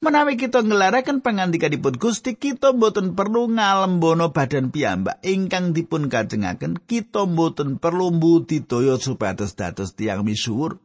Menawi 0.03 0.35
kita 0.35 0.67
ngelaraken 0.67 1.23
pangandikanipun 1.23 1.95
Gusti, 1.95 2.35
kita 2.35 2.75
mboten 2.75 3.15
perlu 3.15 3.47
ngalembono 3.47 4.35
badan 4.35 4.75
piyambak 4.75 5.23
ingkang 5.23 5.77
dipun 5.77 6.11
kajengaken. 6.11 6.81
Kita 6.81 7.29
mboten 7.29 7.79
perlu 7.79 8.11
mbudidaya 8.11 8.99
supados 8.99 9.55
dados 9.55 9.95
tiang 9.95 10.27
misuwur. 10.27 10.83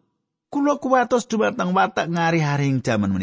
Kula 0.54 0.78
kuwatos 0.78 1.26
dumateng 1.26 1.74
watak 1.74 2.14
ngari-haring 2.14 2.86
jaman. 2.86 3.18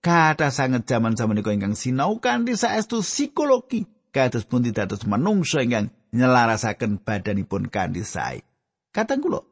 Kata 0.00 0.48
sanget 0.48 0.88
jaman 0.88 1.20
samenika 1.20 1.52
ingkang 1.52 1.76
sinau 1.76 2.16
kanthi 2.16 2.56
saestu 2.56 3.04
psikologi. 3.04 3.84
Kados 4.14 4.48
pun 4.48 4.64
dados 4.64 5.04
manungsa 5.04 5.60
ingkang 5.60 5.92
nyelarasaken 6.16 7.04
badanipun 7.04 7.68
kanthi 7.68 8.08
sae. 8.08 8.40
Katang 8.88 9.20
kula, 9.20 9.44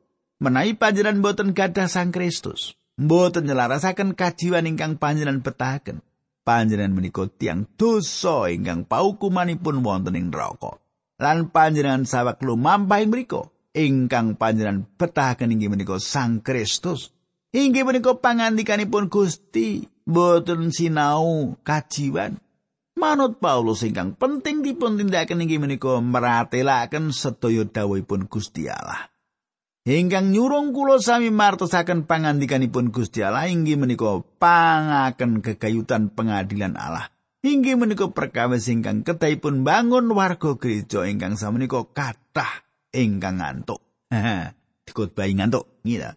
menawi 0.42 0.74
panjenengan 0.74 1.22
boten 1.22 1.54
gadah 1.54 1.86
Sang 1.86 2.10
Kristus, 2.10 2.74
boten 2.98 3.46
nyelarasaken 3.46 4.18
kajiwan 4.18 4.66
ingkang 4.66 4.98
panjenengan 4.98 5.42
betahaken. 5.42 6.02
Panjenengan 6.44 6.92
menika 6.92 7.24
tiang 7.24 7.64
dosa 7.80 8.52
ingkang 8.52 8.84
paukumanipun 8.84 9.80
wonten 9.80 10.18
ing 10.18 10.28
neraka. 10.28 10.76
Lan 11.16 11.48
panjenengan 11.48 12.04
sawak 12.04 12.42
lumampahing 12.44 13.08
mriku 13.08 13.48
ingkang 13.72 14.36
panjenengan 14.36 14.84
betahaken 15.00 15.56
inggih 15.56 15.72
menika 15.72 15.96
Sang 15.98 16.44
Kristus. 16.44 17.10
Inggih 17.54 17.86
menika 17.86 18.18
pangandikanipun 18.18 19.08
Gusti, 19.08 19.86
boten 20.04 20.74
sinau 20.74 21.54
kajiwan. 21.62 22.36
Manut 22.94 23.42
Paulus 23.42 23.82
ingkang 23.82 24.14
penting 24.14 24.62
dipun 24.62 24.98
tindakaken 25.00 25.42
inggih 25.42 25.62
menika 25.62 25.98
meratelaken 25.98 27.10
sedaya 27.10 27.66
dawuhipun 27.66 28.30
Gusti 28.30 28.70
Allah. 28.70 29.13
Ingkang 29.84 30.32
nyurung 30.32 30.72
kula 30.72 30.96
sami 30.96 31.28
martosaken 31.28 32.08
pangandikanipun 32.08 32.88
Gusti 32.88 33.20
Allah 33.20 33.52
inggih 33.52 33.76
menika 33.76 34.16
pangaken 34.40 35.44
kegayutan 35.44 36.08
pengadilan 36.08 36.72
Allah. 36.72 37.12
Inggih 37.44 37.76
menika 37.76 38.08
perkawis 38.08 38.72
ingkang 38.72 39.04
kedahipun 39.04 39.60
bangun 39.60 40.08
warga 40.16 40.56
gereja 40.56 41.04
ingkang 41.04 41.36
samenika 41.36 41.84
kathah 41.84 42.64
ingkang 42.96 43.44
ngantuk. 43.44 43.84
Dikutbahi 44.88 45.36
ngantuk, 45.36 45.68
ngira. 45.84 46.16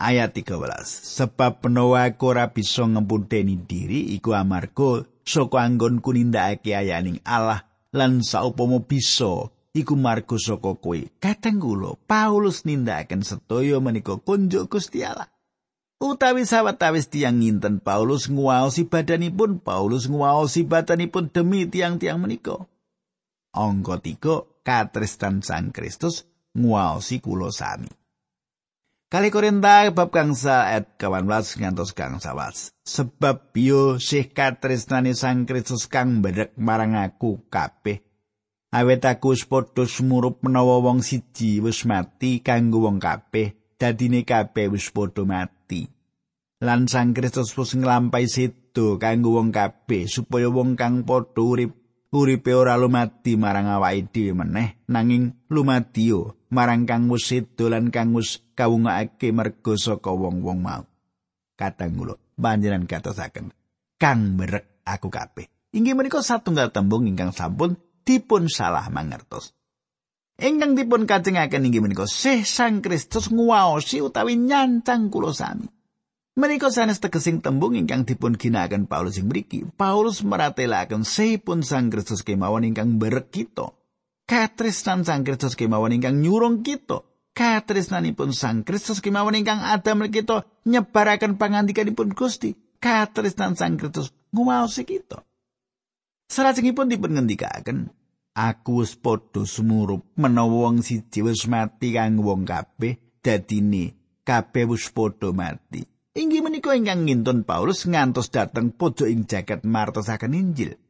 Ayat 0.00 0.32
13. 0.32 0.72
Sebab 0.88 1.68
penawa 1.68 2.08
ora 2.16 2.48
bisa 2.48 2.88
ngemputeni 2.88 3.60
diri 3.60 4.16
iku 4.16 4.32
amarga 4.32 5.04
saka 5.20 5.60
anggon 5.60 6.00
kunindakake 6.00 6.72
ayaning 6.72 7.20
Allah 7.28 7.68
lan 7.92 8.24
saupama 8.24 8.80
bisa 8.80 9.52
iku 9.72 9.96
marga 9.96 10.36
saka 10.36 10.76
kowe. 10.76 11.00
Kadang 11.18 11.58
kula 11.58 11.96
Paulus 12.04 12.68
nindakaken 12.68 13.24
sedaya 13.24 13.80
menika 13.80 14.20
kunjuk 14.20 14.68
Gusti 14.68 15.04
Allah. 15.04 15.28
Utawi 16.02 16.42
sawetawis 16.42 17.06
tiang 17.08 17.38
nginten 17.38 17.78
Paulus 17.78 18.26
nguwaosi 18.26 18.90
badanipun, 18.90 19.62
Paulus 19.62 20.10
nguwaosi 20.10 20.66
badanipun 20.66 21.30
demi 21.30 21.70
tiang-tiang 21.70 22.18
menika. 22.18 22.66
Angka 23.54 24.02
3 24.02 24.66
katrestan 24.66 25.46
Sang 25.46 25.70
Kristus 25.70 26.26
nguwaosi 26.58 27.22
kula 27.22 27.54
sami. 27.54 27.86
Kali 29.12 29.28
Korinta 29.28 29.92
bab 29.92 30.08
kangsa 30.08 30.72
ayat 30.72 30.96
18 30.96 31.60
ngantos 31.60 31.92
kangsa 31.92 32.32
was. 32.32 32.72
Sebab 32.82 33.52
biyo 33.52 34.00
sih 34.00 34.26
katresnani 34.32 35.12
Sang 35.12 35.44
Kristus 35.44 35.86
kang 35.86 36.18
mbedek 36.18 36.56
marang 36.56 36.96
aku 36.96 37.46
kabeh 37.52 38.11
awet 38.72 39.04
aku 39.04 39.36
padha 39.44 39.84
sumurup 39.84 40.40
menawa 40.40 40.80
wong 40.80 41.04
siji 41.04 41.60
wis 41.60 41.84
mati 41.84 42.40
kanggo 42.40 42.88
wong 42.88 42.96
kabeh 42.96 43.76
dadine 43.76 44.24
kabeh 44.24 44.72
wis 44.72 44.88
padha 44.88 45.28
mati. 45.28 45.84
Lan 46.62 46.88
Sang 46.88 47.12
Kristus 47.12 47.52
wis 47.52 47.76
nglampahi 47.76 48.26
sedo 48.26 48.96
kanggo 48.96 49.36
wong 49.36 49.52
kabeh 49.52 50.08
supaya 50.08 50.48
wong 50.48 50.74
kang 50.80 51.04
padha 51.04 51.42
urip 51.44 51.72
uripe 52.12 52.52
ora 52.56 52.76
lumati 52.80 53.36
marang 53.36 53.72
awake 53.72 54.12
dhewe 54.12 54.36
meneh 54.36 54.84
nanging 54.88 55.48
lumadio 55.52 56.36
marang 56.48 56.88
kang 56.88 57.12
wis 57.12 57.28
sedo 57.28 57.68
lan 57.68 57.92
kang 57.92 58.16
wis 58.16 58.40
kawungake 58.56 59.36
merga 59.36 59.76
saka 59.76 60.12
wong-wong 60.12 60.64
mau. 60.64 60.84
Kadang 61.60 61.92
kula 62.00 62.16
panjenengan 62.40 62.88
katosaken 62.88 63.52
kang 64.00 64.40
merek 64.40 64.80
aku 64.88 65.12
kabeh. 65.12 65.44
Inggih 65.72 65.96
menika 65.96 66.24
satunggal 66.24 66.72
tembung 66.72 67.04
ingkang 67.08 67.32
sampun 67.32 67.76
dipun 68.02 68.50
salah 68.50 68.86
mangertos. 68.92 69.54
Ingkang 70.42 70.74
dipun 70.74 71.06
kajengaken 71.06 71.68
inggih 71.70 71.84
menika 71.84 72.08
sih 72.08 72.42
Sang 72.42 72.82
Kristus 72.82 73.30
nguwaosi 73.30 74.02
utawi 74.02 74.34
nyancang 74.34 75.12
kula 75.12 75.30
sami. 75.30 75.70
Menika 76.32 76.72
sanes 76.72 76.96
tegesing 76.96 77.44
tembung 77.44 77.76
ingkang 77.76 78.08
dipun 78.08 78.40
ginakaken 78.40 78.88
Paulus 78.88 79.20
ing 79.20 79.28
mriki. 79.28 79.68
Paulus 79.68 80.24
meratelaken 80.24 81.04
sehipun 81.04 81.60
Sang 81.60 81.92
Kristus 81.92 82.24
kemawon 82.24 82.64
ingkang 82.64 82.96
berek 82.96 83.28
kita. 83.28 83.76
Katresnan 84.24 85.04
Sang 85.04 85.28
Kristus 85.28 85.52
kemawon 85.52 85.92
ingkang 85.92 86.24
nyurung 86.24 86.64
kita. 86.64 87.04
Katresnanipun 87.36 88.32
Sang 88.32 88.64
Kristus 88.64 89.04
kemawon 89.04 89.36
ingkang 89.36 89.60
ada 89.60 89.92
kita 90.08 90.48
nyebaraken 90.64 91.36
pangandikanipun 91.36 92.16
Gusti. 92.16 92.56
Katresnan 92.80 93.52
Sang 93.52 93.76
Kristus 93.76 94.16
nguwaosi 94.32 94.88
kita. 94.88 95.20
Salajengipun 96.32 96.88
dipun 96.88 97.12
ngendikaken, 97.12 97.92
aku 98.32 98.80
wis 98.80 98.96
padha 98.96 99.44
sumurup 99.44 100.16
menawa 100.16 100.64
wong 100.72 100.80
siji 100.80 101.20
wis 101.20 101.44
mati 101.44 101.92
kang 101.92 102.24
wong 102.24 102.48
kabeh 102.48 103.20
dadine 103.20 103.92
kabeh 104.24 104.64
wis 104.64 104.88
padha 104.96 105.28
mati. 105.36 105.84
Inggih 106.16 106.40
menika 106.40 106.72
ingkang 106.72 107.04
ngintun 107.04 107.44
Paulus 107.44 107.84
ngantos 107.84 108.32
dateng 108.32 108.72
pojok 108.72 109.12
ing 109.12 109.28
jagat 109.28 109.68
martosaken 109.68 110.32
Injil. 110.32 110.80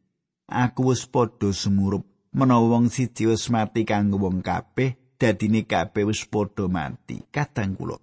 Aku 0.46 0.94
wis 0.94 1.10
padha 1.10 1.50
sumurup 1.50 2.06
menawa 2.30 2.78
wong 2.78 2.86
siji 2.94 3.26
wis 3.26 3.50
mati 3.50 3.82
kang 3.82 4.14
wong 4.14 4.46
kabeh 4.46 5.18
dadine 5.18 5.66
kabeh 5.66 6.06
wis 6.06 6.22
padha 6.22 6.70
mati. 6.70 7.18
Kadang 7.34 7.74
kula 7.74 7.98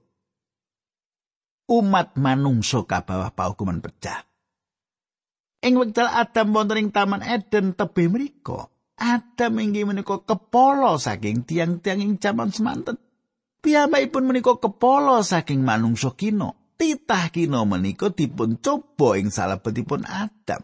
umat 1.72 2.20
manungsa 2.20 2.84
kabawah 2.84 3.32
paukuman 3.32 3.80
pecah. 3.80 4.29
Ing 5.60 5.76
wekdal 5.76 6.08
Adam 6.08 6.56
wonten 6.56 6.80
ing 6.80 6.90
Taman 6.96 7.20
Eden 7.20 7.76
tebih 7.76 8.08
mriku, 8.08 8.72
Adam 8.96 9.60
inggih 9.60 9.84
menika 9.84 10.24
kepala 10.24 10.96
saking 10.96 11.44
tiang-tiang 11.44 12.00
ing 12.00 12.12
jaman 12.16 12.52
semanten. 12.52 12.96
Piyambakipun 13.60 14.24
menika 14.24 14.56
kepala 14.56 15.20
saking 15.20 15.64
manungsa 15.68 16.16
kina. 16.16 16.56
Titah 16.80 17.28
kina 17.28 17.68
menika 17.68 18.08
dipun 18.08 18.56
coba 18.64 19.20
ing 19.20 19.36
salebetipun 19.36 20.08
Adam. 20.08 20.64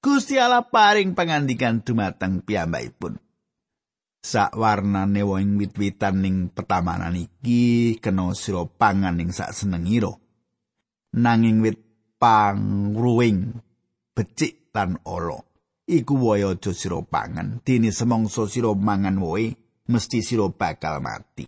Gusti 0.00 0.40
Allah 0.40 0.64
paring 0.64 1.12
pangandikan 1.12 1.84
dumateng 1.84 2.40
piyambakipun. 2.40 3.20
Sak 4.24 4.56
warnane 4.56 5.20
wong 5.20 5.60
wit-witan 5.60 6.24
ning 6.24 6.36
petamanan 6.48 7.12
iki 7.12 8.00
kena 8.00 8.32
sira 8.32 8.64
pangan 8.64 9.20
ing 9.20 9.36
sak 9.36 9.52
senengiro. 9.52 10.16
Nanging 11.12 11.60
wit 11.60 11.76
pangruwing 12.16 13.60
becik 14.14 14.70
lan 14.70 15.02
ala. 15.04 15.42
Iku 15.84 16.16
wae 16.16 16.46
aja 16.48 16.72
sira 16.72 17.04
pangan, 17.04 17.60
dene 17.60 17.92
semangsa 17.92 18.48
sira 18.48 18.72
mangan 18.72 19.20
wae 19.20 19.52
mesti 19.84 20.24
sira 20.24 20.48
bakal 20.48 21.04
mati. 21.04 21.44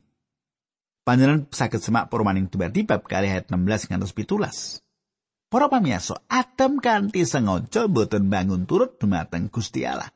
Panjenengan 1.07 1.47
saged 1.55 1.81
semak 1.81 2.11
para 2.11 2.27
maning 2.27 2.51
dumadi 2.51 2.83
bab 2.83 3.07
kalih 3.07 3.31
ayat 3.31 3.49
16 3.49 3.95
ngantos 3.95 4.13
17. 4.13 4.83
Para 5.47 5.71
pamirsa, 5.71 6.19
Adam 6.27 6.83
kanthi 6.83 7.23
sengaja 7.23 7.87
boten 7.87 8.27
bangun 8.27 8.67
turut 8.67 8.99
dumateng 8.99 9.47
Gusti 9.47 9.87
Allah. 9.87 10.11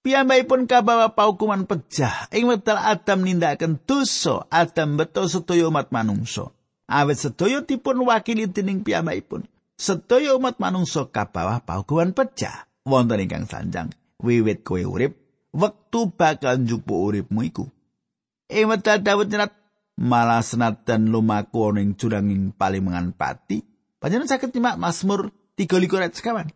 Piyambakipun 0.00 0.64
kabawa 0.64 1.12
paukuman 1.12 1.68
pejah 1.68 2.30
ing 2.32 2.48
wekdal 2.48 2.78
Adam 2.78 3.20
nindakaken 3.20 3.82
dosa, 3.84 4.48
Adam 4.48 4.96
beto 4.96 5.26
sedaya 5.28 5.68
umat 5.68 5.92
manungsa. 5.92 6.54
Awit 6.88 7.20
sedaya 7.20 7.60
dipun 7.60 8.00
wakili 8.06 8.48
dening 8.48 8.80
piyambakipun. 8.80 9.44
Sedaya 9.80 10.36
umat 10.36 10.60
manungsa 10.60 11.08
kabawah 11.08 11.64
paukuman 11.64 12.12
pecah 12.12 12.68
wonten 12.84 13.24
ingkang 13.24 13.48
sanjang 13.48 13.88
wiwit 14.20 14.60
kowe 14.60 14.84
urip 14.84 15.16
wektu 15.56 16.12
bakal 16.12 16.60
njupuk 16.60 17.00
uripmu 17.00 17.40
iku. 17.48 17.64
Wekdal 18.52 19.00
Daud 19.00 19.32
nyerat 19.32 19.56
malah 19.96 20.44
senajan 20.44 21.08
lumaku 21.08 21.72
ning 21.72 21.96
juranging 21.96 22.52
palimengan 22.52 23.16
pati 23.16 23.64
panjenengan 23.96 24.36
saged 24.36 24.52
nyimak 24.52 24.76
Mazmur 24.76 25.32
33 25.56 26.04
ayat 26.04 26.12
sekawan. 26.12 26.48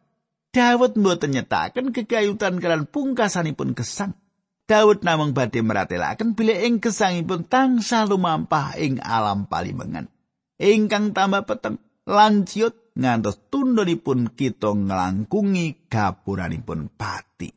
Daud 0.53 1.01
mboten 1.01 1.33
nyetaken 1.33 1.97
kegayutan 1.97 2.61
kalian 2.61 2.85
pungkasanipun 2.87 3.73
gesang. 3.73 4.15
Daud 4.65 5.05
namung 5.05 5.37
badhe 5.37 5.61
meratelaken 5.61 6.37
bilih 6.37 6.57
ing 6.65 6.81
gesangipun 6.81 7.45
tansah 7.45 8.09
lumampah 8.09 8.77
ing 8.81 9.01
alam 9.01 9.45
palimengan. 9.49 10.09
Ingkang 10.57 11.13
tambah 11.13 11.45
peteng 11.45 11.83
lan 12.09 12.49
ngantos 12.95 13.51
tundhonipun 13.51 14.35
kita 14.35 14.71
nglangkungi 14.75 15.91
gapuranipun 15.91 16.91
pati. 16.95 17.51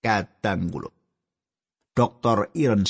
Kadang 0.00 0.70
kula. 0.70 0.90
Dr. 1.90 2.54
Iron 2.56 2.86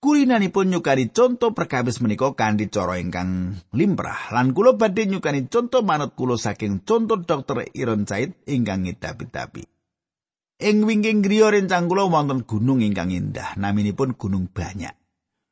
kulinanipun 0.00 0.72
nyukani 0.72 1.12
conto 1.12 1.52
perkawis 1.52 2.00
menika 2.00 2.32
kanthi 2.32 2.72
cara 2.72 2.96
ingkang 2.96 3.60
limrah 3.76 4.32
lan 4.32 4.56
kula 4.56 4.72
badhe 4.72 5.04
nyukani 5.04 5.44
conto 5.52 5.84
manut 5.84 6.16
kula 6.16 6.40
saking 6.40 6.80
conto 6.88 7.20
Dr. 7.20 7.68
Iron 7.76 8.08
Said 8.08 8.32
ingkang 8.48 8.88
ngidapi-dapi. 8.88 9.62
Ing 10.60 10.84
wingking 10.88 11.20
griya 11.20 11.52
rencang 11.52 11.88
kula 11.88 12.08
wonten 12.08 12.48
gunung 12.48 12.80
ingkang 12.80 13.12
indah 13.12 13.56
naminipun 13.60 14.16
Gunung 14.16 14.48
Banyak. 14.48 14.96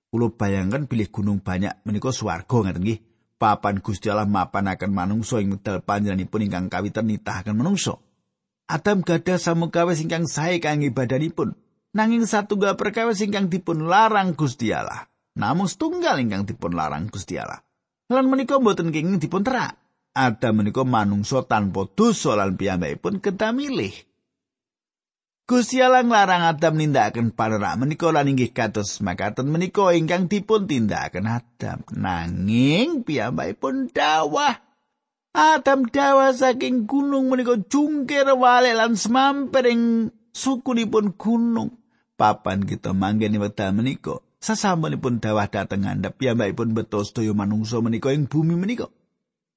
Kula 0.09 0.33
bayangkan 0.33 0.89
bilih 0.89 1.13
gunung 1.13 1.45
banyak 1.45 1.85
menika 1.85 2.09
swarga 2.09 2.65
ngaten 2.65 2.81
nggih. 2.81 3.01
Papan 3.39 3.79
Gusti 3.79 4.11
Allah 4.11 4.27
mapanaken 4.27 4.91
manungsa 4.91 5.39
ing 5.39 5.57
medal 5.57 5.81
panjenenganipun 5.81 6.45
ingkang 6.45 6.67
kawitan 6.67 7.07
nitahaken 7.07 7.55
manungsa. 7.55 7.97
Adam 8.69 9.01
gadah 9.01 9.41
samukawis 9.41 10.05
ingkang 10.05 10.29
sae 10.29 10.61
kangge 10.61 10.93
badanipun, 10.93 11.57
nanging 11.97 12.29
satunggal 12.29 12.77
perkawis 12.77 13.25
ingkang 13.25 13.49
dipun 13.49 13.89
larang 13.89 14.37
Gusti 14.37 14.75
Allah. 14.75 15.09
Namung 15.39 15.71
setunggal 15.71 16.19
ingkang 16.19 16.45
dipun 16.45 16.75
larang 16.75 17.09
Gusti 17.09 17.39
Allah. 17.39 17.63
Lan 18.11 18.27
menika 18.27 18.59
mboten 18.59 18.91
kenging 18.91 19.23
dipun 19.23 19.47
terak. 19.47 19.79
Adam 20.13 20.61
menika 20.61 20.83
manungsa 20.83 21.47
tanpa 21.47 21.87
dosa 21.95 22.35
lan 22.35 22.59
piyambakipun 22.59 23.23
kedah 23.23 23.55
milih. 23.55 24.08
Gusti 25.49 25.81
Allah 25.81 26.05
nglarang 26.05 26.45
Adam 26.45 26.77
nindakaken 26.77 27.33
panerak 27.33 27.81
menika 27.81 28.13
lan 28.13 28.29
inggih 28.29 28.53
kados 28.53 29.01
makaten 29.01 29.49
menika 29.49 29.97
ingkang 29.97 30.29
dipun 30.29 30.69
tindakaken 30.69 31.25
Adam. 31.25 31.89
Nanging 31.97 33.01
piyambakipun 33.01 33.89
dawah 33.89 34.61
Adam 35.33 35.89
dawah 35.89 36.37
saking 36.37 36.85
gunung 36.85 37.33
menika 37.33 37.57
jungkir 37.57 38.29
wale 38.37 38.77
lan 38.77 38.93
semamper 38.93 39.65
ing 39.73 40.13
sukunipun 40.37 41.17
gunung. 41.17 41.81
Papan 42.21 42.69
kita 42.69 42.93
manggeni 42.93 43.41
wekdal 43.41 43.73
menika. 43.73 44.21
Sasampunipun 44.45 45.25
dawah 45.25 45.49
dhateng 45.49 45.89
ngandhap 45.89 46.21
piyambakipun 46.21 46.77
beto 46.77 47.01
sedaya 47.09 47.33
manungsa 47.33 47.81
menika 47.81 48.13
ing 48.13 48.29
bumi 48.29 48.53
menika. 48.53 48.93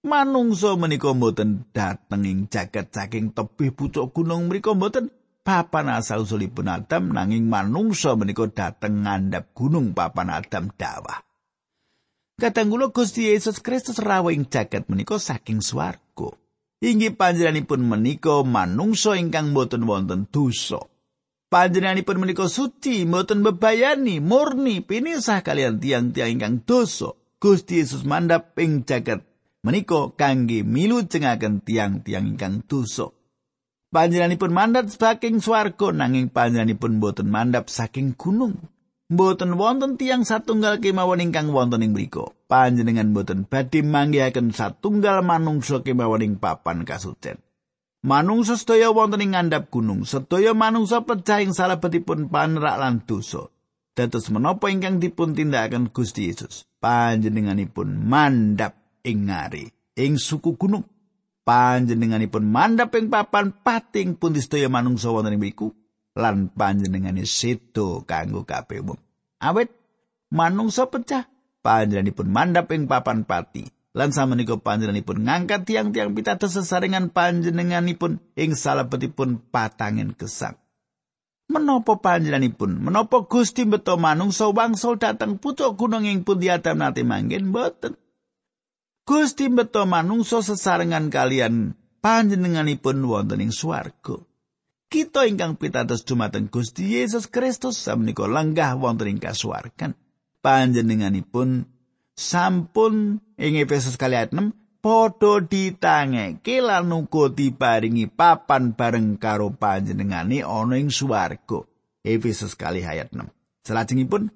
Manungsa 0.07 0.71
menika 0.79 1.11
mboten 1.11 1.67
dhateng 1.75 2.23
ing 2.23 2.47
jagat 2.47 2.95
saking 2.95 3.35
tebih 3.35 3.75
pucuk 3.75 4.15
gunung 4.15 4.47
menika 4.47 4.71
mboten 4.71 5.11
papan 5.41 5.89
asal 5.89 6.23
usulipun 6.23 6.69
Adam 6.69 7.11
nanging 7.11 7.49
manungsa 7.49 8.13
menika 8.13 8.45
dateng 8.49 9.05
ngandhap 9.05 9.53
gunung 9.57 9.93
papan 9.97 10.29
Adam 10.29 10.69
dawah. 10.73 11.25
Kadang 12.41 12.73
kula 12.73 12.89
Gusti 12.89 13.29
Yesus 13.29 13.61
Kristus 13.61 14.01
rawuh 14.01 14.33
ing 14.33 14.49
jagat 14.49 14.89
menika 14.89 15.21
saking 15.21 15.61
swarga. 15.61 16.33
Inggih 16.81 17.13
panjenenganipun 17.13 17.85
menika 17.85 18.41
manungsa 18.41 19.13
ingkang 19.13 19.53
boten 19.53 19.85
wonten 19.85 20.25
dosa. 20.25 20.81
Panjenenganipun 21.51 22.17
menika 22.17 22.49
suci, 22.49 23.05
boten 23.05 23.45
bebayani, 23.45 24.17
murni, 24.17 24.81
pinisah 24.81 25.45
kalian 25.45 25.77
tiang-tiang 25.77 26.33
ingkang 26.33 26.65
dosa. 26.65 27.13
Gusti 27.37 27.85
Yesus 27.85 28.01
mandhap 28.09 28.57
ing 28.57 28.89
jagat 28.89 29.21
menika 29.61 30.09
kangge 30.17 30.65
milu 30.65 31.05
cengaken 31.05 31.61
tiang-tiang 31.61 32.25
ingkang 32.25 32.65
dosa. 32.65 33.13
Panjenenganipun 33.91 34.55
mandat 34.55 34.87
saking 34.87 35.43
swarga 35.43 35.91
nanging 35.91 36.31
panjenenganipun 36.31 37.03
boten 37.03 37.27
mandap 37.27 37.67
saking 37.67 38.15
gunung. 38.15 38.71
Boten 39.11 39.59
wonten 39.59 39.99
tiang 39.99 40.23
satunggal 40.23 40.79
kemawon 40.79 41.19
ingkang 41.19 41.51
wonten 41.51 41.83
ing 41.83 41.91
mriku. 41.91 42.31
Panjenengan 42.47 43.11
boten 43.11 43.43
badhe 43.43 43.83
manggihaken 43.83 44.55
satunggal 44.55 45.19
manungsa 45.27 45.83
kemawon 45.83 46.23
ing 46.23 46.33
papan 46.39 46.87
kasucen. 46.87 47.43
Manungsa 48.07 48.55
sedaya 48.55 48.95
wonten 48.95 49.27
ing 49.27 49.35
ngandhap 49.35 49.67
gunung, 49.67 50.07
sedaya 50.07 50.55
manungsa 50.55 51.03
pecah 51.03 51.43
ing 51.43 51.51
salebetipun 51.51 52.31
panerak 52.31 52.79
lan 52.79 53.03
dosa. 53.03 53.51
Dados 53.91 54.31
menapa 54.31 54.71
ingkang 54.71 55.03
dipun 55.03 55.35
tindakaken 55.35 55.91
Gusti 55.91 56.31
Yesus? 56.31 56.63
Panjenenganipun 56.79 58.07
mandap 58.07 59.03
ing 59.03 59.27
ngari, 59.27 59.67
ing 59.99 60.15
suku 60.15 60.55
gunung. 60.55 60.87
Panjenenganipun 61.43 62.45
mandhap 62.45 62.93
ing 62.97 63.09
papan 63.09 63.51
pating 63.51 64.17
pun 64.17 64.37
sedaya 64.37 64.69
manungsa 64.69 65.09
wonten 65.09 65.35
ing 65.35 65.41
mriku 65.41 65.73
lan 66.17 66.51
panjenengane 66.51 67.23
sedo 67.25 68.03
kanggo 68.03 68.43
kabeh 68.43 68.83
umum. 68.83 68.99
Awet 69.41 69.71
manungsa 70.29 70.87
pecah 70.87 71.25
panjenenganipun 71.65 72.27
mandhap 72.29 72.69
ing 72.75 72.85
papan 72.85 73.25
pati 73.25 73.65
lan 73.91 74.15
samenika 74.15 74.55
panjenenganipun 74.55 75.27
ngangkat 75.27 75.67
tiang-tiang 75.67 76.15
pitados 76.15 76.55
sesarengan 76.55 77.11
panjenenganipun 77.11 78.23
ing 78.39 78.55
salebetipun 78.55 79.43
patangin 79.51 80.15
gesang. 80.15 80.55
Menapa 81.51 81.99
panjenenganipun? 81.99 82.79
Menapa 82.79 83.27
Gusti 83.27 83.67
beto 83.67 83.99
manungsa 83.99 84.47
wangsul 84.55 84.95
dateng 84.95 85.35
pucuk 85.35 85.75
gunung 85.75 86.07
ing 86.07 86.23
pundi 86.23 86.47
Adam 86.47 86.79
nate 86.79 87.03
manggen 87.03 87.51
boten? 87.51 87.99
Gusti 89.01 89.49
beto 89.49 89.89
manungsa 89.89 90.45
sesarengan 90.45 91.09
kalian 91.09 91.73
panjenenganipun 92.05 93.01
wonten 93.01 93.41
ing 93.41 93.49
swarga. 93.49 94.21
Kita 94.91 95.23
ingkang 95.23 95.55
pitados 95.55 96.03
dumateng 96.03 96.51
Gusti 96.51 96.99
Yesus 96.99 97.31
Kristus 97.31 97.79
samenika 97.79 98.27
lenggah 98.27 98.75
wonten 98.75 99.07
ing 99.07 99.19
kasuwargan. 99.23 99.95
Panjenenganipun 100.43 101.65
sampun 102.13 103.23
ing 103.39 103.53
Efesus 103.55 103.95
kali 103.95 104.19
ayat 104.19 104.35
6 104.35 104.51
padha 104.81 105.39
ditangeke 105.45 106.59
lan 106.59 106.89
uga 106.91 107.29
diparingi 107.31 108.09
papan 108.09 108.73
bareng 108.73 109.15
karo 109.21 109.53
panjenengane 109.53 110.45
ana 110.45 110.75
ing 110.75 110.91
swarga. 110.91 111.65
Efesus 112.03 112.53
kali 112.59 112.85
ayat 112.85 113.13
6. 113.15 113.31
Salajengipun 113.65 114.33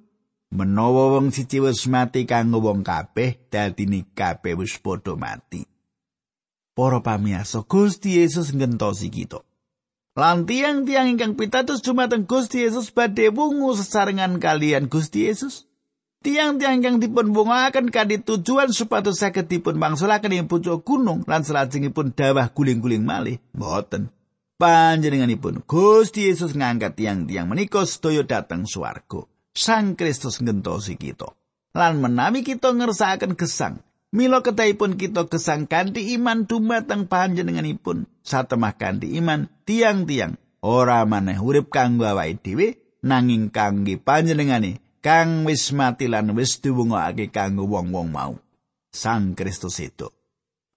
menawa 0.55 1.19
wong 1.19 1.35
siji 1.35 1.59
wis 1.59 1.83
mati 1.91 2.23
kanggo 2.23 2.63
wong 2.63 2.81
kabeh 2.81 3.35
dadine 3.51 4.07
kabeh 4.15 4.55
wis 4.55 4.79
padha 4.79 5.13
mati. 5.19 5.67
Para 6.75 7.03
pamiyasa 7.03 7.67
Gusti 7.67 8.19
Yesus 8.19 8.55
ngentosi 8.55 9.11
kita. 9.11 9.43
Lan 10.15 10.47
tiang-tiang 10.47 11.11
ingkang 11.11 11.35
pitados 11.35 11.83
dumateng 11.83 12.23
Gusti 12.23 12.63
Yesus 12.63 12.87
badhe 12.87 13.27
wungu 13.35 13.75
sesarengan 13.75 14.39
kalian 14.39 14.87
Gusti 14.87 15.27
Yesus. 15.27 15.67
Tiang-tiang 16.23 16.79
ingkang 16.79 16.97
dipun 17.03 17.35
wungaken 17.35 17.91
kanthi 17.91 18.23
tujuan 18.23 18.71
supados 18.71 19.19
saged 19.19 19.51
dipun 19.51 19.75
mangsulaken 19.75 20.33
ing 20.33 20.47
pucuk 20.47 20.87
gunung 20.87 21.27
lan 21.27 21.43
salajengipun 21.43 22.15
dawah 22.15 22.47
guling-guling 22.47 23.03
malih 23.03 23.43
mboten. 23.51 24.07
Panjenenganipun 24.55 25.67
Gusti 25.67 26.31
Yesus 26.31 26.55
ngangkat 26.55 26.95
tiang-tiang 26.95 27.51
menika 27.51 27.83
sedaya 27.83 28.23
dhateng 28.23 28.63
swarga 28.63 29.27
Sang 29.55 29.95
Kristus 29.95 30.43
ngentosi 30.43 30.99
kita. 30.99 31.31
Lan 31.71 32.03
menami 32.03 32.43
kita 32.43 32.75
ngersakaken 32.75 33.39
gesang, 33.39 33.79
mila 34.11 34.43
kedahipun 34.43 34.99
kita 34.99 35.31
gesang 35.31 35.63
kanthi 35.63 36.11
iman 36.19 36.43
dumateng 36.43 37.07
panjenenganipun. 37.07 38.03
Satemah 38.19 38.75
kanthi 38.75 39.15
iman 39.23 39.47
tiang-tiang 39.63 40.35
ora 40.59 41.07
maneh 41.07 41.39
urip 41.39 41.71
kanggo 41.71 42.03
awake 42.03 42.43
dhewe 42.43 42.67
nanging 42.99 43.47
kangge 43.47 43.95
panjenengane 43.95 44.83
kang 44.99 45.47
wis 45.47 45.71
mati 45.71 46.11
lan 46.11 46.35
wis 46.35 46.59
diwungokake 46.59 47.31
kanggo 47.31 47.63
wong-wong 47.63 48.11
mau. 48.11 48.35
Sang 48.91 49.39
Kristus 49.39 49.79
itu. 49.79 50.11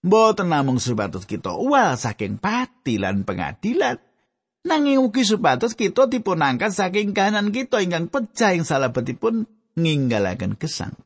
Mboten 0.07 0.55
namung 0.55 0.79
supados 0.79 1.27
kita 1.27 1.59
uwal 1.59 1.99
saking 1.99 2.39
pati 2.39 3.03
lan 3.03 3.27
pengadilan, 3.27 3.99
Nanging 4.67 4.99
ugi 4.99 5.23
supados 5.23 5.79
kita 5.79 6.11
dipun 6.11 6.43
angkat 6.43 6.75
saking 6.75 7.15
kahanan 7.15 7.55
kita 7.55 7.79
ingkang 7.79 8.11
pecah 8.11 8.57
ing 8.59 8.67
salebetipun 8.67 9.47
ninggalaken 9.79 10.59
gesang. 10.59 10.99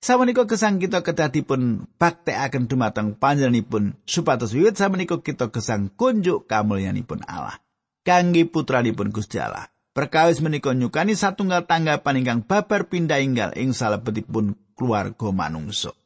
Sawenika 0.00 0.46
gesang 0.48 0.80
kita 0.80 1.02
kedah 1.04 1.28
dipun 1.28 1.90
baktekaken 2.00 2.70
dumateng 2.70 3.18
panjenenganipun 3.18 3.98
supados 4.06 4.54
wiwit 4.56 4.78
sawenika 4.78 5.20
kita 5.20 5.52
gesang 5.52 5.92
kunjuk 5.92 6.48
kamulyanipun 6.48 7.26
Allah. 7.28 7.60
Kangge 8.06 8.46
putranipun 8.46 9.10
Gusti 9.10 9.42
Allah. 9.42 9.66
Perkawis 9.96 10.44
menika 10.44 10.76
nyukani 10.76 11.16
satunggal 11.16 11.64
tanggapan 11.64 12.20
ingkang 12.20 12.40
babar 12.44 12.84
pindah 12.86 13.18
inggal 13.18 13.50
ing 13.56 13.72
salebetipun 13.72 14.54
keluarga 14.76 15.32
manungsa. 15.32 15.96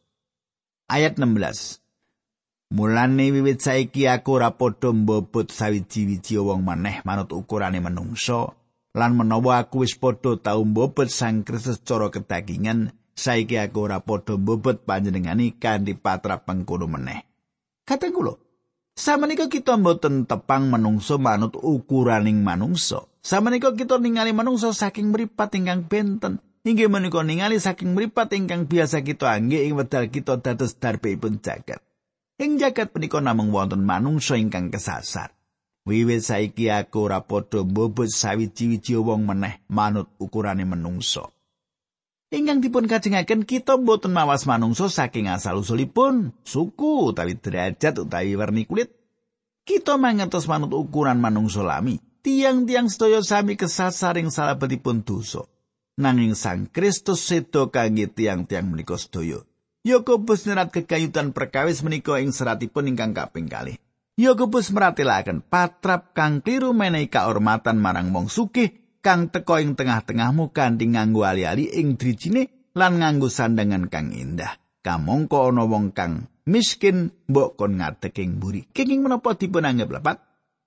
Ayat 0.86 1.18
16. 1.18 1.82
Mulane 2.70 3.34
wiwit 3.34 3.66
saiki 3.66 4.06
aku 4.06 4.38
ora 4.38 4.54
padha 4.54 4.94
mbobot 4.94 5.50
sawiji-wiji 5.50 6.38
wong 6.38 6.62
maneh 6.62 7.02
manut 7.02 7.34
ukurane 7.34 7.82
manungsa 7.82 8.54
lan 8.94 9.18
menawa 9.18 9.66
aku 9.66 9.82
wis 9.82 9.98
padha 9.98 10.38
tau 10.38 10.62
mbobot 10.62 11.10
Sang 11.10 11.42
Kristus 11.42 11.82
cara 11.82 12.14
kedagingan 12.14 12.94
saiki 13.18 13.58
aku 13.58 13.90
ora 13.90 13.98
padha 13.98 14.38
mbobot 14.38 14.86
panjenengani 14.86 15.58
kanthi 15.58 15.98
patrap 15.98 16.46
pengkono 16.46 16.86
meneh. 16.86 17.26
Kateng 17.82 18.14
kula, 18.14 18.38
samenika 18.94 19.50
kita 19.50 19.74
mboten 19.74 20.30
tepang 20.30 20.70
manungsa 20.70 21.18
manut 21.18 21.58
ukuraning 21.58 22.38
manungsa. 22.38 23.02
Samenika 23.18 23.74
kita 23.74 23.98
ningali 23.98 24.30
manungsa 24.30 24.70
saking 24.70 25.10
mripat 25.10 25.58
ingkang 25.58 25.90
benten. 25.90 26.38
Inggih 26.62 26.86
menika 26.86 27.26
ningali 27.26 27.58
saking 27.58 27.98
mripat 27.98 28.30
ingkang 28.30 28.70
biasa 28.70 29.02
kita 29.02 29.26
anggih 29.26 29.66
ing 29.66 29.74
wedal 29.74 30.06
kita 30.06 30.38
dados 30.38 30.78
darbeipun 30.78 31.42
jagat. 31.42 31.82
Ing 32.40 32.56
jagat 32.56 32.88
punika 32.96 33.20
namung 33.20 33.52
wonten 33.52 33.84
manungsa 33.84 34.40
ingkang 34.40 34.72
kesasar. 34.72 35.36
Wiwit 35.84 36.24
saiki 36.24 36.72
aku 36.72 37.04
ora 37.04 37.20
padha 37.20 37.60
mbobot 37.60 38.08
sawiji-wiji 38.08 38.96
wong 38.96 39.28
meneh 39.28 39.60
manut 39.68 40.08
ukurane 40.16 40.64
manungsa. 40.64 41.28
Ingkang 42.32 42.64
dipun 42.64 42.88
kajengaken 42.88 43.44
kita 43.44 43.76
mboten 43.76 44.16
mawas 44.16 44.48
manungsa 44.48 44.88
saking 44.88 45.28
asal 45.28 45.60
usulipun, 45.60 46.32
suku 46.40 47.12
utawi 47.12 47.36
derajat 47.36 48.08
utawi 48.08 48.32
werni 48.32 48.64
kulit. 48.64 48.88
Kita 49.68 50.00
mangertos 50.00 50.48
manut 50.48 50.72
ukuran 50.72 51.20
manungsa 51.20 51.60
lami. 51.60 52.00
Tiang-tiang 52.24 52.88
sedaya 52.88 53.20
sami 53.20 53.60
kesasar 53.60 54.16
ing 54.16 54.32
salebetipun 54.32 55.04
dosa. 55.04 55.44
Nanging 56.00 56.32
Sang 56.32 56.72
Kristus 56.72 57.20
sedo 57.20 57.68
kangge 57.68 58.08
tiang-tiang 58.08 58.64
menika 58.64 58.96
sedaya. 58.96 59.44
Yakobus 59.80 60.44
nyerat 60.44 60.76
kekayutan 60.76 61.32
perkawis 61.32 61.80
menika 61.80 62.20
ing 62.20 62.36
seratipun 62.36 62.92
ingkang 62.92 63.16
kaping 63.16 63.48
kalih. 63.48 63.80
Yakobus 64.20 64.68
meratelaken 64.76 65.40
patrap 65.40 66.12
kang 66.12 66.44
kliru 66.44 66.76
menehi 66.76 67.08
kaurmatan 67.08 67.80
marang 67.80 68.12
wong 68.12 68.28
sugih 68.28 68.76
kang 69.00 69.32
teka 69.32 69.64
ing 69.64 69.80
tengah-tengahmu 69.80 70.52
kanthi 70.52 70.92
nganggo 70.92 71.24
ali-ali 71.24 71.72
ing 71.80 71.96
drijine 71.96 72.68
lan 72.76 73.00
nganggo 73.00 73.32
sandangan 73.32 73.88
kang 73.88 74.12
indah. 74.12 74.60
Kamangka 74.84 75.48
ana 75.48 75.64
wong 75.64 75.96
kang 75.96 76.28
miskin 76.44 77.16
mbok 77.24 77.56
kon 77.56 77.80
ngadeg 77.80 78.12
ing 78.20 78.36
mburi. 78.36 78.68
Kenging 78.68 79.00
menapa 79.00 79.32
dipun 79.32 79.64
anggap 79.64 79.88
lepat? 79.96 80.16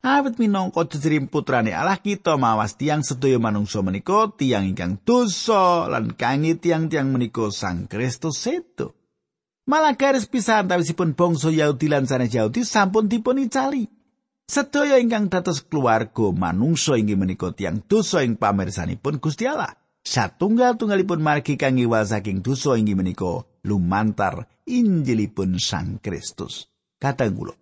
Awit 0.01 0.41
minangka 0.41 0.89
jejerim 0.89 1.29
putrane 1.29 1.69
Allah 1.69 2.01
kita 2.01 2.33
mawas 2.41 2.73
tiang 2.81 3.05
sedaya 3.05 3.37
manungsa 3.37 3.85
menika 3.85 4.33
tiang 4.33 4.65
ingkang 4.65 4.97
dosa 5.05 5.85
lan 5.85 6.17
kangi 6.17 6.57
tiang-tiang 6.57 7.13
menika 7.13 7.53
Sang 7.53 7.85
Kristus 7.85 8.41
seto. 8.41 9.02
Malah 9.63 9.95
garis 9.95 10.27
pisah 10.27 10.59
antawisipun 10.59 11.15
bangsa 11.15 11.47
Yahudi 11.47 11.87
lan 11.87 12.03
sanes 12.03 12.35
Yahudi 12.35 12.67
sampun 12.67 13.07
dipun 13.07 13.39
icali. 13.39 13.87
Sedaya 14.43 14.99
ingkang 14.99 15.31
dados 15.31 15.63
keluarga 15.63 16.35
manungsa 16.35 16.99
inggih 16.99 17.15
menika 17.15 17.55
tiang 17.55 17.79
dosa 17.87 18.27
ing 18.27 18.35
pamirsanipun 18.35 19.23
Gusti 19.23 19.47
Allah. 19.47 19.71
Satunggal-tunggalipun 20.03 21.23
margi 21.23 21.55
kangge 21.55 21.87
wal 21.87 22.03
saking 22.03 22.43
dosa 22.43 22.75
inggih 22.75 22.99
menika 22.99 23.47
lumantar 23.63 24.51
Injilipun 24.67 25.55
Sang 25.63 26.03
Kristus. 26.03 26.67
Kadang 26.99 27.39
kula 27.39 27.55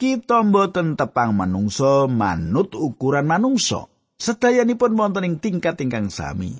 Kita 0.00 0.40
mboten 0.40 0.96
tepang 0.96 1.36
manungsa 1.36 2.08
manut 2.08 2.72
ukuran 2.72 3.28
manungsa. 3.28 3.92
Sedayanipun 4.16 4.96
wonten 4.96 5.28
ing 5.28 5.36
tingkat 5.36 5.76
ingkang 5.84 6.08
sami. 6.08 6.56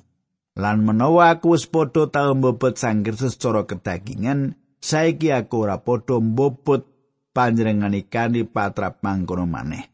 Lan 0.59 0.83
menawa 0.83 1.31
aku 1.31 1.55
wis 1.55 1.63
padha 1.71 2.11
tau 2.11 2.35
mbobot 2.35 2.75
Sang 2.75 2.99
Kristus 2.99 3.39
cara 3.39 3.63
kedagingan, 3.63 4.59
saiki 4.83 5.31
aku 5.31 5.63
ora 5.63 5.79
padha 5.79 6.19
mbobot 6.19 6.83
panjenengane 7.31 8.11
kanthi 8.11 8.43
patrap 8.43 8.99
mangkono 8.99 9.47
maneh. 9.47 9.87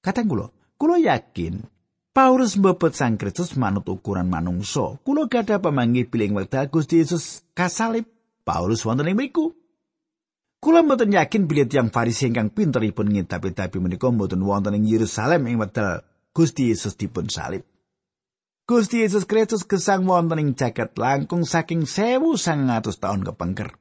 Kateng 0.00 0.32
kula, 0.32 0.48
kula 0.80 0.96
yakin 0.96 1.60
Paulus 2.14 2.54
mbobot 2.56 2.96
Sang 2.96 3.20
Kristus 3.20 3.58
manut 3.60 3.84
ukuran 3.90 4.30
manungsa. 4.30 5.02
Kula 5.02 5.28
gadah 5.28 5.60
pamanggih 5.60 6.08
piling 6.08 6.32
wekdal 6.32 6.70
Gusti 6.72 7.02
Yesus 7.02 7.42
kasalib. 7.52 8.08
Paulus 8.46 8.86
wonten 8.86 9.10
ing 9.10 9.18
mriku. 9.18 9.50
Kula 10.62 10.80
mboten 10.80 11.10
yakin 11.10 11.44
bilih 11.44 11.66
tiyang 11.66 11.90
Farisi 11.90 12.30
ingkang 12.30 12.54
pinteripun 12.54 13.10
ngitapi-tapi 13.10 13.82
menika 13.82 14.08
mboten 14.08 14.40
wonten 14.46 14.78
ing 14.78 14.86
Yerusalem 14.88 15.44
ing 15.50 15.58
wekdal 15.58 16.06
Gusti 16.30 16.70
Yesus 16.70 16.94
dipun 16.94 17.26
salib. 17.26 17.66
Gusti 18.64 19.04
Yesus 19.04 19.28
Kristus 19.28 19.68
gesang 19.68 20.08
wonten 20.08 20.40
ing 20.40 20.56
jagat 20.56 20.96
langkung 20.96 21.44
saking 21.44 21.84
sewu 21.84 22.40
sangatus 22.40 22.96
tahun 22.96 23.20
kepengker. 23.20 23.76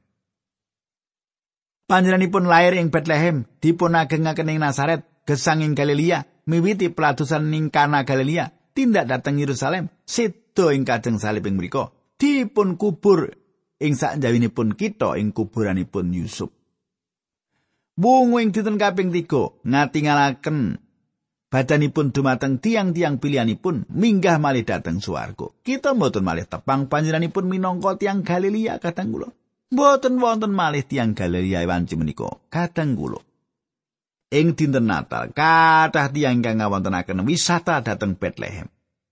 Panjenenganipun 1.87 2.51
lair 2.51 2.75
ing 2.75 2.91
Bethlehem, 2.91 3.47
dipun 3.63 3.95
agengaken 3.95 4.51
ing 4.51 4.59
Nazaret, 4.59 5.07
gesang 5.23 5.63
ing 5.63 5.71
Galilea, 5.71 6.27
miwiti 6.51 6.91
pelatusan 6.91 7.47
ing 7.55 7.71
Kana 7.71 8.03
Galilea, 8.03 8.51
tindak 8.75 9.07
dateng 9.07 9.39
Yerusalem, 9.39 9.87
sedo 10.03 10.67
ing 10.75 10.83
kajeng 10.83 11.15
salib 11.15 11.47
ing 11.47 11.55
mriku, 11.55 11.87
dipun 12.19 12.75
kubur 12.75 13.31
ing 13.79 13.95
sakjawinipun 13.95 14.75
kita 14.75 15.15
ing 15.15 15.31
kuburanipun 15.31 16.11
Yusuf. 16.11 16.51
Wungu 17.95 18.43
ing 18.43 18.51
dinten 18.51 18.75
kaping 18.75 19.15
3 19.15 19.63
ngatingalaken 19.63 20.82
badanipun 21.53 22.09
dumateng 22.09 22.57
tiang-tiang 22.57 23.21
pilihanipun 23.21 23.85
minggah 23.93 24.41
malih 24.41 24.65
dateng 24.65 24.97
swarga. 24.97 25.53
Kita 25.61 25.93
mboten 25.93 26.25
malih 26.25 26.49
tepang 26.49 26.89
panjenenganipun 26.89 27.45
minangka 27.45 27.93
tiang 28.01 28.25
Galilea 28.25 28.81
kadang 28.81 29.13
kula. 29.13 29.29
Mboten 29.69 30.17
wonten 30.17 30.49
malih 30.49 30.81
tiang 30.81 31.13
Galilea 31.13 31.69
wanci 31.69 31.93
menika 31.93 32.41
kadang 32.49 32.97
kula. 32.97 33.21
Ing 34.33 34.57
dinten 34.57 34.89
Natal, 34.89 35.29
kathah 35.29 36.09
tiang 36.09 36.41
ingkang 36.41 36.57
ngawontenaken 36.57 37.21
wisata 37.21 37.85
dateng 37.85 38.17
Bethlehem. 38.17 38.65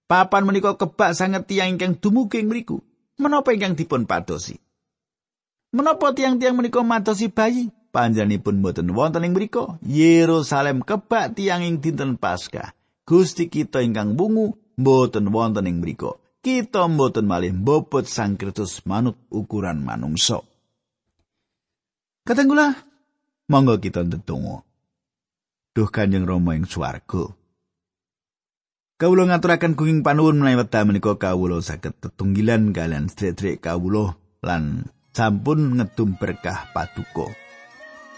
Papan 0.10 0.49
menika 0.49 0.73
kebak 0.82 1.13
sanget 1.13 1.45
tiang 1.45 1.77
ingkang 1.77 2.01
dumugi 2.01 2.41
mriku. 2.41 2.82
Menapa 3.21 3.54
ingkang 3.54 3.77
dipun 3.77 4.10
padosi? 4.10 4.58
Menapa 5.77 6.10
tiang-tiang 6.17 6.58
menika 6.58 6.82
madosi 6.82 7.30
bayi? 7.30 7.69
Panjenenganipun 7.91 8.63
boten 8.63 8.89
wonten 8.95 9.27
ing 9.27 9.36
mriku 9.36 9.77
Yerusalem 9.84 10.82
kebak 10.82 11.36
tiang 11.36 11.62
ing 11.62 11.84
dinten 11.84 12.15
Paskah. 12.15 12.73
Gusti 13.04 13.51
kita 13.51 13.84
ingkang 13.84 14.15
bungu 14.15 14.56
boten 14.80 15.30
wonten 15.30 15.67
ing 15.67 15.84
mriku. 15.84 16.15
Kita 16.41 16.89
boten 16.89 17.30
malih 17.30 17.54
mbobot 17.54 18.10
Sang 18.10 18.39
Kristus 18.39 18.82
manut 18.89 19.19
ukuran 19.30 19.86
manungsa. 19.86 20.41
Katenggula 22.25 22.73
monggo 23.51 23.77
kita 23.77 24.01
ndedonga. 24.08 24.65
Duh 25.71 25.89
Kanjeng 25.91 26.25
Rama 26.25 26.58
ing 26.58 26.65
swarga. 26.65 27.32
Kawula 29.01 29.25
ngaturaken 29.25 29.73
kuing 29.73 30.06
panuwun 30.06 30.38
menawi 30.38 30.62
wekdal 30.62 30.86
menika 30.86 31.17
kawula 31.17 31.58
saged 31.58 31.97
tetunggilan 32.06 32.69
kalian 32.69 33.10
sedherek 33.10 33.65
kawula 33.65 34.13
lan 34.45 34.86
sampun 35.10 35.82
ngedum 35.82 36.21
berkah 36.21 36.69
paduka. 36.69 37.40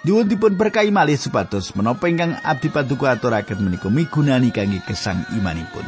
Nyuwun 0.04 0.28
dipun 0.28 0.60
berkahi 0.60 0.92
malih 0.92 1.16
supados 1.16 1.72
menapa 1.80 2.12
ingkang 2.12 2.36
abdi 2.44 2.68
paduka 2.68 3.16
aturaken 3.16 3.64
menika 3.64 3.88
migunani 3.88 4.52
kangge 4.52 4.84
kesang 4.84 5.24
imanipun. 5.32 5.88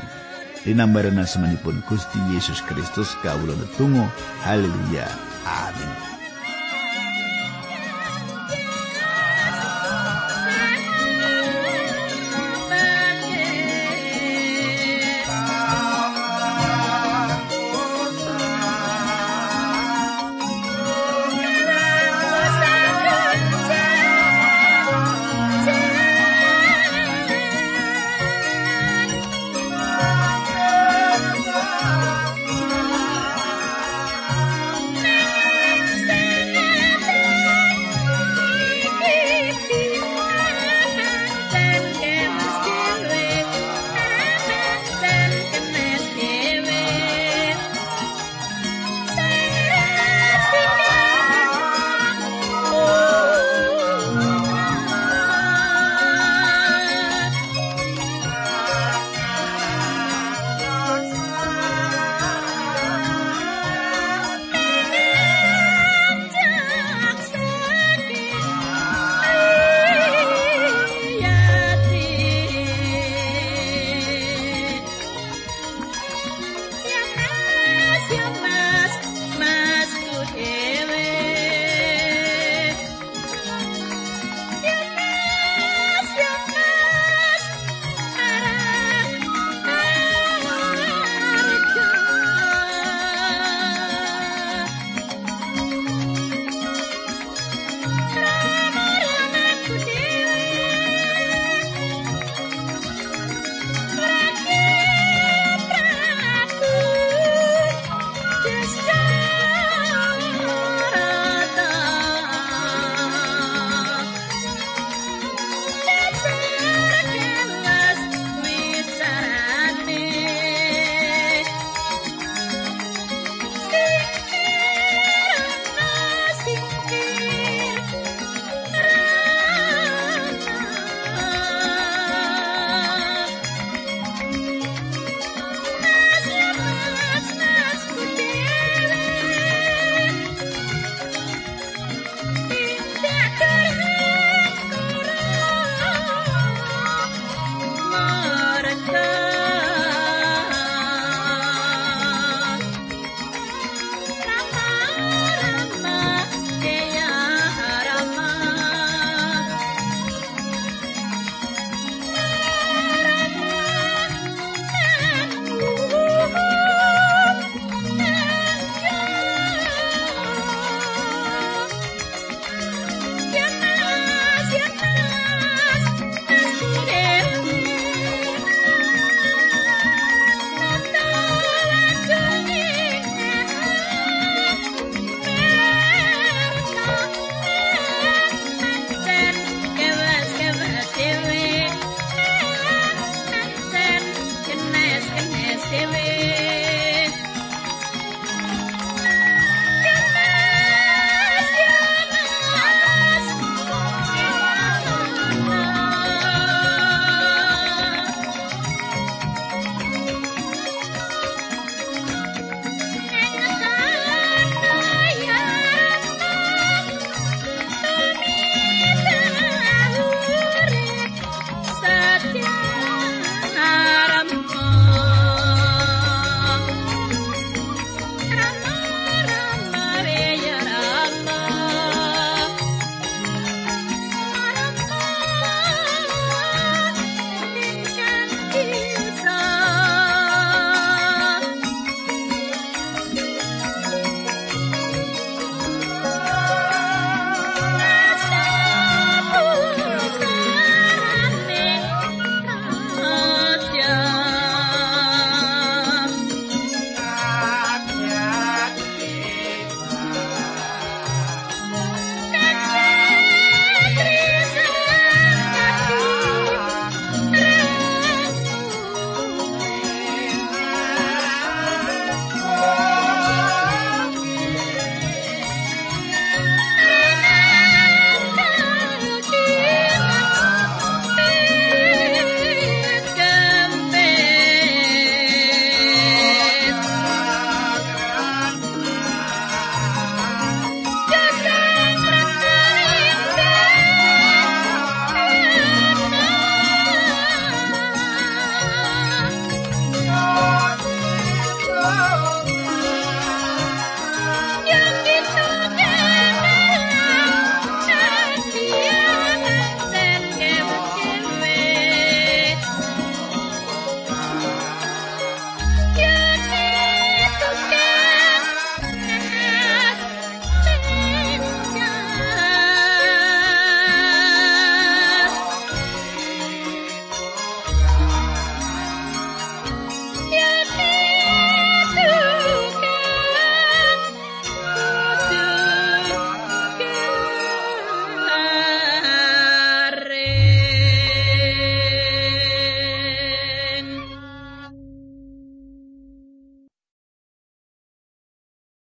Dinambaran 0.64 1.20
asmanipun 1.20 1.84
Gusti 1.84 2.18
Yesus 2.32 2.64
Kristus 2.64 3.12
kawula 3.20 3.60
netunggal. 3.60 4.08
Haleluya. 4.40 5.12
Amin. 5.44 6.15